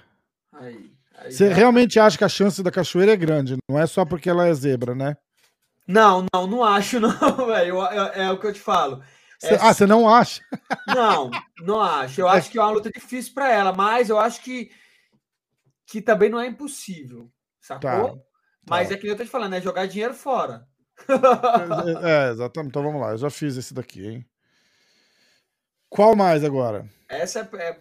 [0.53, 0.91] Aí.
[1.25, 1.55] Você já...
[1.55, 3.57] realmente acha que a chance da cachoeira é grande?
[3.69, 5.15] Não é só porque ela é zebra, né?
[5.87, 7.85] Não, não, não acho, não, velho.
[7.85, 9.03] É, é, o que eu te falo.
[9.41, 9.57] Cê, é...
[9.59, 10.43] Ah, você não acha?
[10.87, 11.31] Não,
[11.61, 12.21] não acho.
[12.21, 14.71] Eu acho que é uma luta difícil para ela, mas eu acho que,
[15.87, 17.27] que também não é impossível,
[17.59, 18.17] sacou?
[18.17, 18.23] Tá,
[18.69, 18.93] mas tá.
[18.93, 20.67] é que eu tô te falando, é jogar dinheiro fora.
[22.03, 22.69] É, é, exatamente.
[22.69, 24.25] Então vamos lá, eu já fiz esse daqui, hein?
[25.89, 26.87] Qual mais agora?
[27.09, 27.63] Essa é.
[27.63, 27.79] é...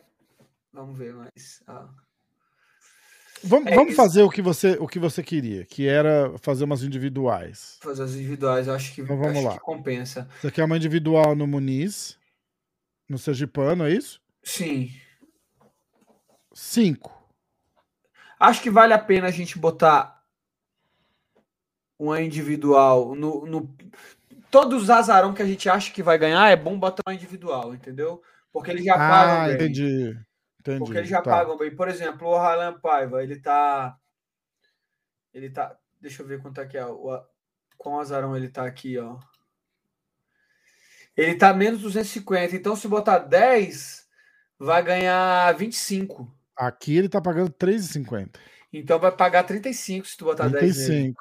[0.72, 1.62] Vamos ver mais.
[1.66, 1.90] Ah.
[3.42, 6.82] Vamos, é, vamos fazer o que, você, o que você queria, que era fazer umas
[6.82, 7.78] individuais.
[7.80, 9.52] Fazer as individuais, acho que, então, vamos acho lá.
[9.54, 10.28] que compensa.
[10.40, 12.18] Você quer uma individual no Muniz,
[13.08, 14.20] no Sergipano, é isso?
[14.42, 14.90] Sim.
[16.52, 17.18] Cinco.
[18.38, 20.22] Acho que vale a pena a gente botar
[21.98, 23.74] uma individual no, no...
[24.50, 27.74] Todos os azarão que a gente acha que vai ganhar, é bom botar uma individual,
[27.74, 28.22] entendeu?
[28.52, 29.42] Porque ele já ah, paga.
[29.42, 30.18] Ah, entendi.
[30.60, 31.30] Entendi, porque eles já tá.
[31.30, 31.74] pagam bem.
[31.74, 33.96] Por exemplo, o Harlan Paiva, ele tá.
[35.32, 35.76] Ele tá.
[36.00, 36.84] Deixa eu ver quanto é que é.
[36.84, 37.22] O,
[37.78, 39.18] qual azarão ele tá aqui, ó.
[41.16, 42.54] Ele tá menos 250.
[42.54, 44.06] Então, se botar 10,
[44.58, 46.30] vai ganhar 25.
[46.54, 48.38] Aqui ele tá pagando 3,50.
[48.72, 50.78] Então vai pagar 35 se tu botar 35.
[50.78, 51.14] 10 nele.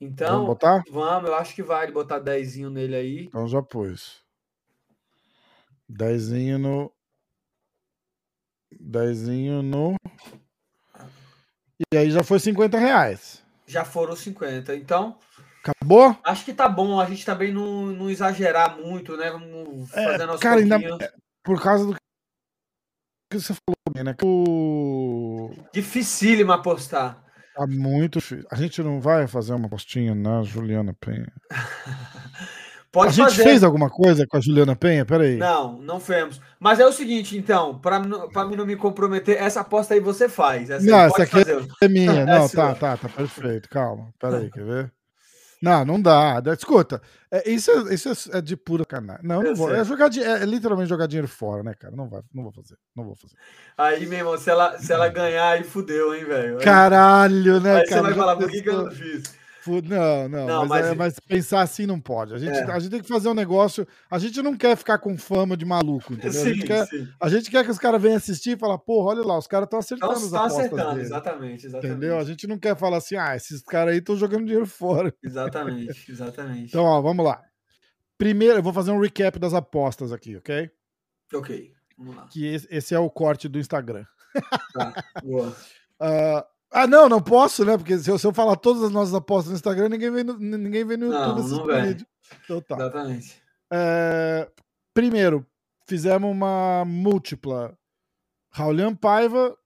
[0.00, 0.82] Então, vamos botar?
[0.90, 3.24] Vamos, eu acho que vale botar 10 nele aí.
[3.24, 4.22] Então já pus.
[5.88, 6.93] 10 no
[8.80, 9.94] Dezinho no.
[11.92, 13.42] E aí já foi 50 reais.
[13.66, 14.74] Já foram 50.
[14.76, 15.18] Então.
[15.64, 16.16] Acabou?
[16.22, 17.00] Acho que tá bom.
[17.00, 19.30] A gente também não, não exagerar muito, né?
[19.30, 21.12] Vamos fazer é, nosso Cara, ainda, é,
[21.42, 24.14] por causa do que você falou, né?
[24.22, 25.50] O...
[25.72, 27.24] Dificílimo apostar.
[27.54, 28.46] Tá muito difícil.
[28.50, 31.32] A gente não vai fazer uma postinha na Juliana Penha.
[32.94, 33.42] Pode a gente fazer.
[33.42, 35.04] fez alguma coisa com a Juliana Penha?
[35.04, 35.36] Peraí.
[35.36, 36.40] Não, não fizemos.
[36.60, 40.70] Mas é o seguinte, então, para mim não me comprometer, essa aposta aí você faz.
[40.70, 41.66] Essa não, essa aqui fazer.
[41.82, 42.04] é minha.
[42.14, 43.68] É não, tá, tá, tá perfeito.
[43.68, 44.14] Calma.
[44.20, 44.92] Peraí, quer ver?
[45.60, 46.40] Não, não dá.
[46.56, 49.18] Escuta, é, isso, é, isso é, é de pura canal.
[49.22, 49.74] Não, não vou.
[49.74, 51.96] É, jogar, é, literalmente jogar dinheiro fora, né, cara?
[51.96, 52.76] Não, vai, não vou fazer.
[52.94, 53.34] Não vou fazer.
[53.76, 56.58] Aí, meu irmão, se ela, se ela ganhar, aí fudeu, hein, velho?
[56.58, 58.02] Caralho, né, aí cara?
[58.02, 59.34] Aí você vai falar, por que, que eu não fiz?
[59.66, 60.86] Não, não, não mas, mas...
[60.86, 62.34] É, mas, pensar assim não pode.
[62.34, 62.70] A gente, é.
[62.70, 63.86] a gente tem que fazer um negócio.
[64.10, 66.32] A gente não quer ficar com fama de maluco, entendeu?
[66.32, 66.88] Sim, a, gente quer,
[67.20, 69.66] a, gente quer, que os caras venham assistir e falar, porra, olha lá, os caras
[69.66, 71.02] estão acertando as apostas acertando, dele.
[71.02, 71.92] Exatamente, exatamente.
[71.92, 72.18] Entendeu?
[72.18, 75.14] A gente não quer falar assim, ah, esses caras aí estão jogando dinheiro fora.
[75.22, 76.68] Exatamente, exatamente.
[76.68, 77.42] Então, ó, vamos lá.
[78.18, 80.70] Primeiro, eu vou fazer um recap das apostas aqui, ok?
[81.32, 82.26] Ok, vamos lá.
[82.28, 84.04] Que esse, esse é o corte do Instagram.
[84.72, 85.48] Tá, boa.
[86.00, 86.44] uh,
[86.76, 87.78] Ah, não, não posso, né?
[87.78, 90.36] Porque se eu, se eu falar todas as nossas apostas no Instagram, ninguém vê no,
[90.36, 92.06] ninguém vê no YouTube não, não vídeo.
[92.42, 92.74] Então tá.
[92.74, 93.40] Exatamente.
[93.72, 94.50] É,
[94.92, 95.46] primeiro,
[95.86, 97.78] fizemos uma múltipla.
[98.50, 99.56] Raulian Paiva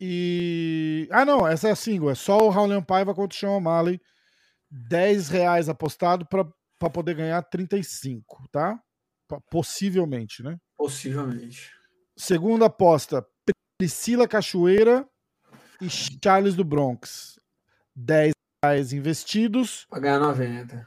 [0.00, 1.06] e.
[1.10, 2.08] Ah, não, essa é a single.
[2.08, 4.00] É só o Raulian Paiva contra o Sean O'Malley.
[4.70, 8.80] 10 reais apostado para poder ganhar 35, tá?
[9.50, 10.56] Possivelmente, né?
[10.74, 11.70] Possivelmente.
[12.16, 13.26] Segunda aposta:
[13.78, 15.06] Priscila Cachoeira
[15.80, 17.38] e Charles do Bronx.
[17.94, 19.86] 10 reais investidos.
[19.88, 20.84] Para ganhar 90.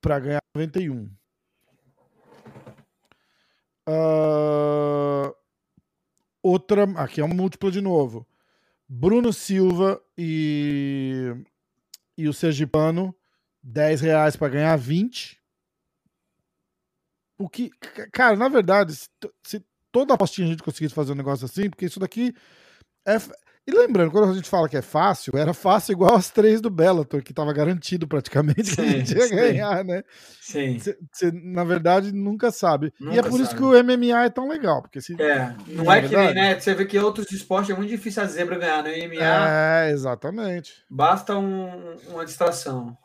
[0.00, 1.10] Para ganhar 91.
[3.88, 5.34] Uh,
[6.42, 6.84] outra.
[6.96, 8.26] Aqui é uma múltipla de novo.
[8.88, 11.34] Bruno Silva e,
[12.16, 13.14] e o Sergipano.
[13.62, 15.40] 10 reais para ganhar 20.
[17.38, 17.70] O que.
[18.12, 19.08] Cara, na verdade, se,
[19.42, 22.34] se toda apostinha a gente conseguisse fazer um negócio assim, porque isso daqui
[23.06, 23.16] é,
[23.66, 26.70] e lembrando, quando a gente fala que é fácil, era fácil igual as três do
[26.70, 29.36] Bellator, que estava garantido praticamente sim, que a gente ia sim.
[29.36, 30.02] ganhar, né?
[30.40, 30.78] Sim.
[30.78, 32.92] Você, na verdade, nunca sabe.
[32.98, 33.42] Nunca e é por sabe.
[33.42, 34.82] isso que o MMA é tão legal.
[34.82, 36.58] Porque se, é, não, não é, é que nem, né?
[36.58, 39.06] Você vê que outros esportes é muito difícil a zebra ganhar, né?
[39.06, 39.86] MMA.
[39.86, 40.72] É, exatamente.
[40.90, 42.96] Basta um, uma distração.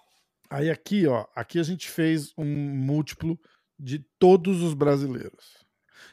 [0.49, 3.37] Aí aqui, ó, aqui a gente fez um múltiplo
[3.77, 5.65] de todos os brasileiros.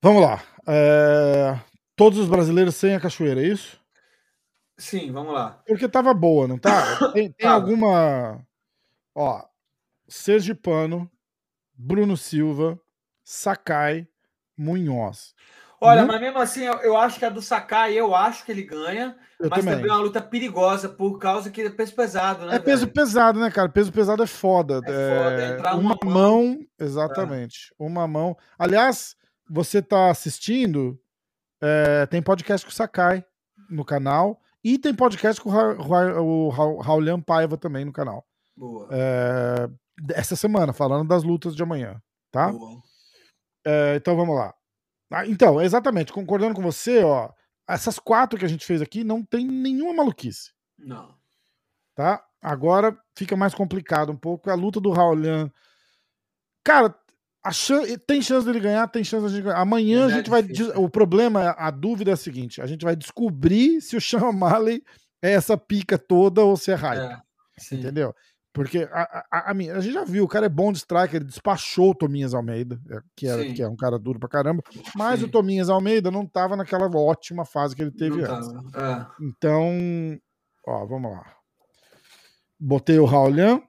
[0.05, 0.43] Vamos lá.
[0.69, 1.59] É...
[1.97, 3.81] Todos os brasileiros sem a cachoeira, é isso?
[4.77, 5.63] Sim, vamos lá.
[5.67, 7.09] Porque tava boa, não tá?
[7.15, 8.39] Tem, tem alguma.
[9.15, 9.43] Ó,
[10.07, 11.11] Sergipano,
[11.73, 12.79] Bruno Silva,
[13.25, 14.07] Sakai,
[14.59, 15.33] Munhoz.
[15.81, 16.07] Olha, hum?
[16.07, 19.17] mas mesmo assim, eu, eu, acho que a do Sakai, eu acho que ele ganha.
[19.41, 19.77] Eu mas também.
[19.77, 22.57] também é uma luta perigosa, por causa que é peso pesado, né?
[22.57, 22.93] É peso velho?
[22.93, 23.71] pesado, né, cara?
[23.71, 24.83] Peso pesado é foda.
[24.85, 27.75] É foda, É, entrar uma uma mão, exatamente.
[27.79, 28.37] Uma mão.
[28.59, 29.17] Aliás,
[29.49, 31.01] você tá assistindo,
[31.61, 33.25] é, tem podcast com o Sakai
[33.71, 34.41] no canal.
[34.63, 38.27] E tem podcast com o, Ra Ra o Ra Raulian Paiva também no canal.
[38.57, 38.89] Boa.
[38.91, 39.69] É,
[40.15, 42.51] essa semana, falando das lutas de amanhã, tá?
[42.51, 42.81] Boa.
[43.67, 44.55] É, então vamos lá.
[45.13, 47.31] Ah, então, exatamente, concordando com você, ó,
[47.69, 51.15] essas quatro que a gente fez aqui não tem nenhuma maluquice, Não.
[51.95, 52.25] tá?
[52.43, 54.51] Agora fica mais complicado um pouco.
[54.51, 55.51] A luta do Raulian.
[56.63, 56.95] Cara,
[57.45, 59.59] a chan tem chance dele ganhar, tem chance de ganhar.
[59.59, 60.43] Amanhã a é gente vai.
[60.77, 64.83] O problema, a dúvida é a seguinte: a gente vai descobrir se o Sean O'Malley
[65.23, 67.01] é essa pica toda ou se é hype.
[67.01, 67.75] É.
[67.75, 68.15] Entendeu?
[68.55, 71.25] Porque a, a, a, a gente já viu, o cara é bom de striker, ele
[71.25, 73.53] despachou o Tominhas Almeida, é, que, era, Sim.
[73.53, 74.63] que é um cara duro pra caramba,
[74.95, 75.27] mas Sim.
[75.27, 78.71] o Tominhas Almeida não tava naquela ótima fase que ele teve Não antes.
[78.71, 79.13] tava.
[79.21, 80.19] Então,
[80.67, 81.37] ó, vamos lá.
[82.59, 83.61] Botei o Raulian.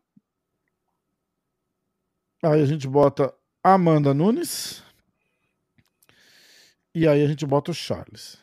[2.44, 3.34] Aí a gente bota
[3.74, 4.84] Amanda Nunes.
[6.93, 8.38] E aí a gente bota o Charles.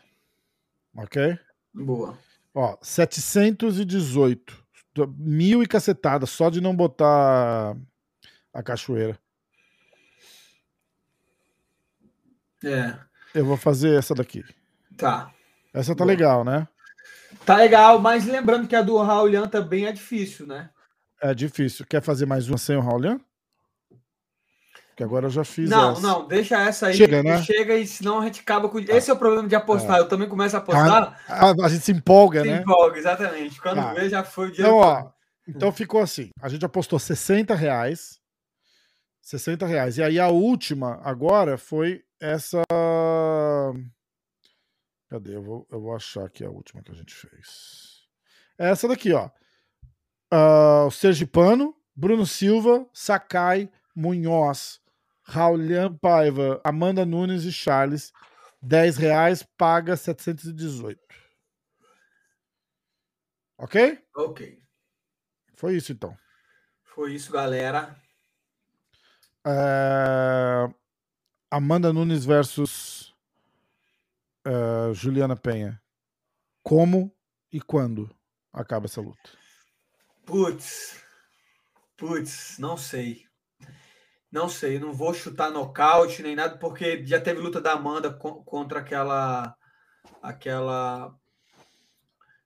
[0.96, 1.38] Ok?
[1.72, 2.18] Boa.
[2.52, 4.60] Ó, 718.
[5.16, 7.76] Mil e cacetada, só de não botar
[8.52, 9.16] a cachoeira.
[12.64, 12.96] É,
[13.34, 14.44] Eu vou fazer essa daqui.
[14.96, 15.32] tá.
[15.72, 16.08] Essa tá Boa.
[16.08, 16.68] legal, né?
[17.46, 20.68] Tá legal, mas lembrando que a do Raulian também é difícil, né?
[21.22, 21.86] É difícil.
[21.86, 23.18] Quer fazer mais uma sem o Raulian?
[24.94, 26.00] Que agora eu já fiz Não, essa.
[26.02, 26.94] não, deixa essa aí.
[26.94, 27.42] Chega, né?
[27.42, 28.78] Chega e senão a gente acaba com.
[28.78, 29.98] Esse é o problema de apostar.
[29.98, 31.18] Eu também começo a apostar.
[31.26, 32.58] A, a gente se empolga, se né?
[32.60, 33.60] empolga, exatamente.
[33.60, 33.94] Quando Tá.
[33.94, 34.64] vê, já foi o dia.
[34.64, 35.10] Então, ó,
[35.48, 36.30] então ficou assim.
[36.42, 38.20] A gente apostou 60 reais.
[39.22, 39.96] 60 reais.
[39.96, 42.62] E aí a última agora foi essa.
[45.08, 45.36] Cadê?
[45.36, 48.02] Eu vou, eu vou achar aqui a última que a gente fez.
[48.58, 49.30] É essa daqui, ó.
[50.30, 54.80] Ah, o Sergipano, Bruno Silva, Sakai, Munhoz,
[55.32, 58.12] Raulian Paiva, Amanda Nunes e Charles.
[58.60, 61.00] 10 reais, paga 718.
[63.58, 63.98] Ok?
[64.14, 64.62] Ok.
[65.54, 66.16] Foi isso então.
[66.84, 67.96] Foi isso, galera.
[69.44, 70.72] É,
[71.50, 73.14] Amanda Nunes versus
[74.44, 75.82] é, Juliana Penha.
[76.62, 77.10] Como
[77.50, 78.14] e quando
[78.52, 79.30] acaba essa luta?
[80.24, 81.02] Putz.
[81.96, 83.31] Putz, não sei.
[84.32, 88.42] Não sei, não vou chutar nocaute nem nada, porque já teve luta da Amanda co-
[88.42, 89.54] contra aquela.
[90.22, 91.14] aquela.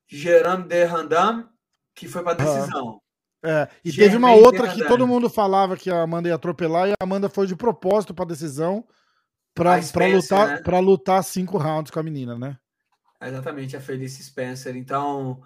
[0.08, 1.48] Geram de Randam,
[1.94, 3.00] que foi para decisão.
[3.44, 6.88] É, e Germaine teve uma outra que todo mundo falava que a Amanda ia atropelar
[6.88, 8.84] e a Amanda foi de propósito pra decisão
[9.54, 10.62] pra, A pra Spencer, lutar né?
[10.62, 12.58] para lutar cinco rounds com a menina, né?
[13.22, 14.76] Exatamente, a Felice Spencer.
[14.76, 15.40] Então,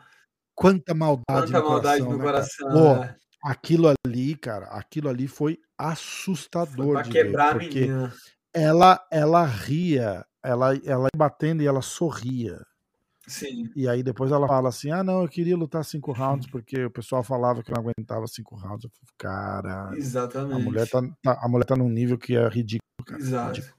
[0.55, 2.71] Quanta maldade, quanta no maldade coração, no né, coração.
[2.71, 3.17] Pô, né?
[3.43, 8.15] Aquilo ali, cara, aquilo ali foi assustador Pra de quebrar ver, a porque menina.
[8.53, 12.59] ela ela ria, ela ela ia batendo e ela sorria.
[13.27, 16.85] Sim, E aí depois ela fala assim: "Ah, não, eu queria lutar cinco rounds porque
[16.85, 18.85] o pessoal falava que eu não aguentava cinco rounds".
[18.85, 20.55] Eu falei, cara, exatamente.
[20.55, 23.21] a mulher tá, tá- a mulher tá num nível que é ridículo, cara.
[23.21, 23.49] Exato.
[23.49, 23.75] ridículo.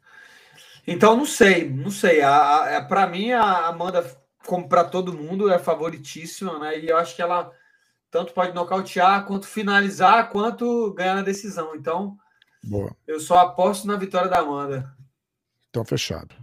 [0.88, 2.22] Então, não sei, não sei.
[2.22, 4.04] A, a, para mim, a Amanda,
[4.46, 6.80] como para todo mundo, é favoritíssima, né?
[6.80, 7.52] E eu acho que ela
[8.12, 11.74] tanto pode nocautear, quanto finalizar, quanto ganhar na decisão.
[11.76, 12.18] Então,
[12.62, 12.96] Boa.
[13.08, 14.94] eu só aposto na vitória da Amanda.
[15.70, 16.36] Então fechado.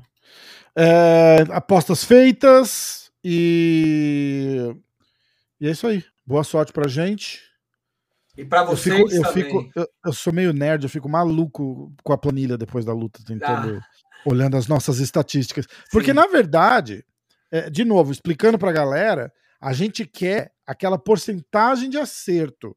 [0.74, 4.74] É, apostas feitas e
[5.60, 6.02] e é isso aí.
[6.26, 7.42] Boa sorte pra gente.
[8.36, 11.92] E para Eu vocês fico, eu, fico eu, eu sou meio nerd, eu fico maluco
[12.02, 13.82] com a planilha depois da luta, tentando,
[14.24, 15.66] olhando as nossas estatísticas.
[15.90, 16.16] Porque, Sim.
[16.16, 17.04] na verdade,
[17.50, 22.76] é, de novo, explicando pra galera, a gente quer aquela porcentagem de acerto.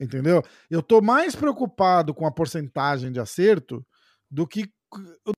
[0.00, 0.42] Entendeu?
[0.68, 3.86] Eu tô mais preocupado com a porcentagem de acerto
[4.30, 4.68] do que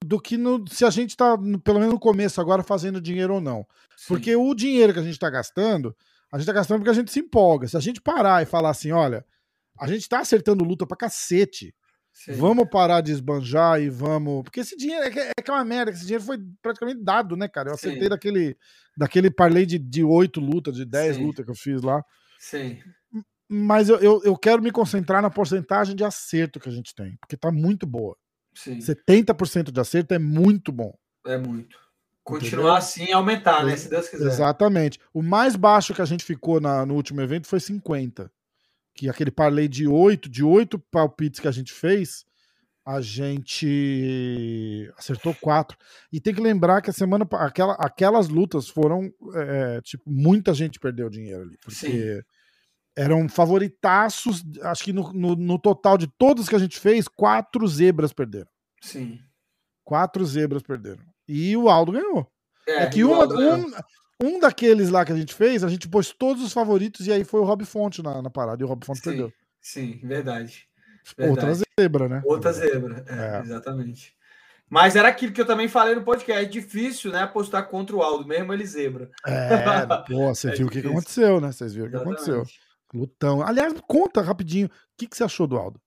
[0.03, 3.33] do que no, se a gente tá, no- pelo menos no começo agora, fazendo dinheiro
[3.35, 3.65] ou não.
[3.95, 4.05] Sim.
[4.07, 5.95] Porque o dinheiro que a gente está gastando,
[6.31, 7.67] a gente está gastando porque a gente se empolga.
[7.67, 9.25] Se a gente parar e falar assim, olha,
[9.79, 11.73] a gente está acertando luta pra cacete.
[12.17, 12.31] Sim.
[12.31, 14.41] Vamos parar de esbanjar e vamos.
[14.41, 17.47] Porque esse dinheiro é que é, é uma merda, esse dinheiro foi praticamente dado, né,
[17.47, 17.69] cara?
[17.69, 18.09] Eu acertei Sim.
[18.09, 18.57] daquele,
[18.97, 22.03] daquele parlay de, de 8 lutas, de 10 lutas que eu fiz lá.
[22.39, 22.79] Sim.
[23.47, 27.15] Mas eu, eu, eu, quero me concentrar na porcentagem de acerto que a gente tem,
[27.17, 28.17] porque tá muito boa.
[28.55, 28.79] Sim.
[28.79, 30.97] 70% de acerto é muito bom.
[31.23, 31.77] É muito.
[32.23, 32.75] Continuar Entendeu?
[32.75, 33.77] assim e aumentar, né?
[33.77, 34.25] Se Deus quiser.
[34.25, 34.99] Exatamente.
[35.13, 38.29] O mais baixo que a gente ficou na, no último evento foi 50
[38.97, 42.25] que aquele parlay de oito, de oito palpites que a gente fez,
[42.83, 45.77] a gente acertou quatro.
[46.11, 50.79] E tem que lembrar que a semana, aquela, aquelas lutas foram, é, tipo, muita gente
[50.79, 51.75] perdeu dinheiro ali, porque
[52.15, 52.21] Sim.
[52.95, 54.43] eram favoritaços.
[54.63, 58.49] Acho que no, no, no, total de todos que a gente fez, quatro zebras perderam.
[58.81, 59.19] Sim.
[59.83, 61.03] Quatro zebras perderam.
[61.27, 62.27] E o Aldo ganhou.
[62.67, 63.71] É, é que uma, um,
[64.21, 67.23] um daqueles lá que a gente fez, a gente pôs todos os favoritos e aí
[67.23, 69.33] foi o Rob Fonte na, na parada e o Rob Fonte sim, perdeu.
[69.61, 70.67] Sim, verdade,
[71.17, 71.29] verdade.
[71.29, 72.21] Outra zebra, né?
[72.25, 73.41] Outra zebra, é, é.
[73.41, 74.17] exatamente.
[74.69, 76.43] Mas era aquilo que eu também falei no podcast.
[76.43, 77.21] É difícil, né?
[77.21, 79.09] Apostar contra o Aldo, mesmo ele zebra.
[79.25, 81.51] É, pô, você é viu o que, que, aconteceu, né?
[81.51, 82.43] Vocês viram o que aconteceu.
[82.93, 83.41] Lutão.
[83.41, 84.67] Aliás, conta rapidinho.
[84.67, 85.79] O que, que você achou do Aldo?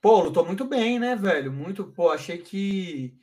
[0.00, 1.52] Pô, lutou muito bem, né, velho?
[1.52, 3.14] Muito, pô, achei que,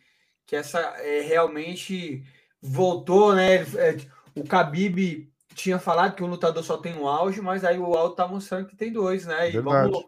[0.45, 2.23] que essa é realmente
[2.63, 3.55] voltou, né?
[3.55, 3.97] É,
[4.33, 8.15] o Khabib tinha falado que o lutador só tem um auge, mas aí o Aldo
[8.15, 9.51] tá mostrando que tem dois, né?
[9.51, 10.05] E vamos,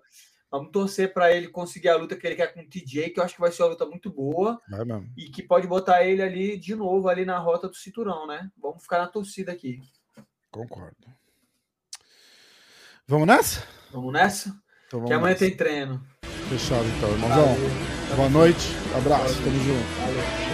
[0.49, 3.23] vamos torcer para ele conseguir a luta que ele quer com o TJ, que eu
[3.23, 4.59] acho que vai ser uma luta muito boa.
[5.15, 8.49] E que pode botar ele ali de novo, ali na rota do cinturão, né?
[8.59, 9.81] Vamos ficar na torcida aqui.
[10.49, 10.95] Concordo.
[13.07, 13.63] Vamos nessa?
[13.91, 14.49] Vamos nessa?
[14.87, 15.45] Então vamos que amanhã nessa.
[15.45, 16.01] tem treino.
[16.49, 17.55] Fechado então, irmãozão.
[18.15, 19.83] Boa noite, abraço, tamo junto.
[19.99, 20.44] Valeu.